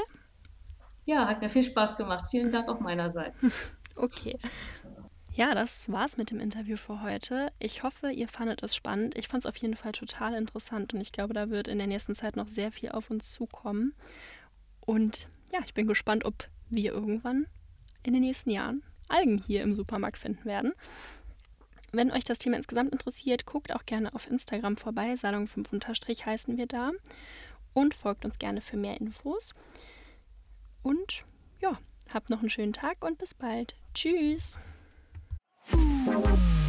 Ja, 1.04 1.28
hat 1.28 1.42
mir 1.42 1.50
viel 1.50 1.62
Spaß 1.62 1.96
gemacht. 1.98 2.26
Vielen 2.30 2.50
Dank 2.50 2.68
auch 2.68 2.80
meinerseits. 2.80 3.44
okay. 3.96 4.38
Ja, 5.34 5.52
das 5.52 5.90
war's 5.90 6.16
mit 6.16 6.30
dem 6.30 6.38
Interview 6.38 6.76
für 6.76 7.02
heute. 7.02 7.50
Ich 7.58 7.82
hoffe, 7.82 8.12
ihr 8.12 8.28
fandet 8.28 8.62
es 8.62 8.76
spannend. 8.76 9.18
Ich 9.18 9.26
fand 9.26 9.44
es 9.44 9.48
auf 9.48 9.56
jeden 9.56 9.74
Fall 9.74 9.90
total 9.90 10.34
interessant 10.34 10.94
und 10.94 11.00
ich 11.00 11.10
glaube, 11.10 11.34
da 11.34 11.50
wird 11.50 11.66
in 11.66 11.78
der 11.78 11.88
nächsten 11.88 12.14
Zeit 12.14 12.36
noch 12.36 12.48
sehr 12.48 12.70
viel 12.70 12.92
auf 12.92 13.10
uns 13.10 13.32
zukommen. 13.32 13.94
Und 14.86 15.26
ja, 15.52 15.58
ich 15.66 15.74
bin 15.74 15.88
gespannt, 15.88 16.24
ob 16.24 16.48
wir 16.70 16.92
irgendwann 16.92 17.46
in 18.04 18.12
den 18.12 18.22
nächsten 18.22 18.50
Jahren 18.50 18.84
Algen 19.08 19.38
hier 19.38 19.62
im 19.64 19.74
Supermarkt 19.74 20.18
finden 20.18 20.44
werden. 20.44 20.72
Wenn 21.90 22.12
euch 22.12 22.24
das 22.24 22.38
Thema 22.38 22.56
insgesamt 22.56 22.92
interessiert, 22.92 23.44
guckt 23.44 23.74
auch 23.74 23.86
gerne 23.86 24.14
auf 24.14 24.30
Instagram 24.30 24.76
vorbei. 24.76 25.16
Salon 25.16 25.48
5 25.48 25.72
unterstrich 25.72 26.26
heißen 26.26 26.58
wir 26.58 26.66
da. 26.66 26.92
Und 27.72 27.94
folgt 27.94 28.24
uns 28.24 28.38
gerne 28.38 28.60
für 28.60 28.76
mehr 28.76 29.00
Infos. 29.00 29.52
Und 30.84 31.24
ja, 31.60 31.76
habt 32.12 32.30
noch 32.30 32.38
einen 32.38 32.50
schönen 32.50 32.72
Tag 32.72 33.04
und 33.04 33.18
bis 33.18 33.34
bald. 33.34 33.74
Tschüss. 33.94 34.60
Thank 35.66 36.26
you. 36.26 36.63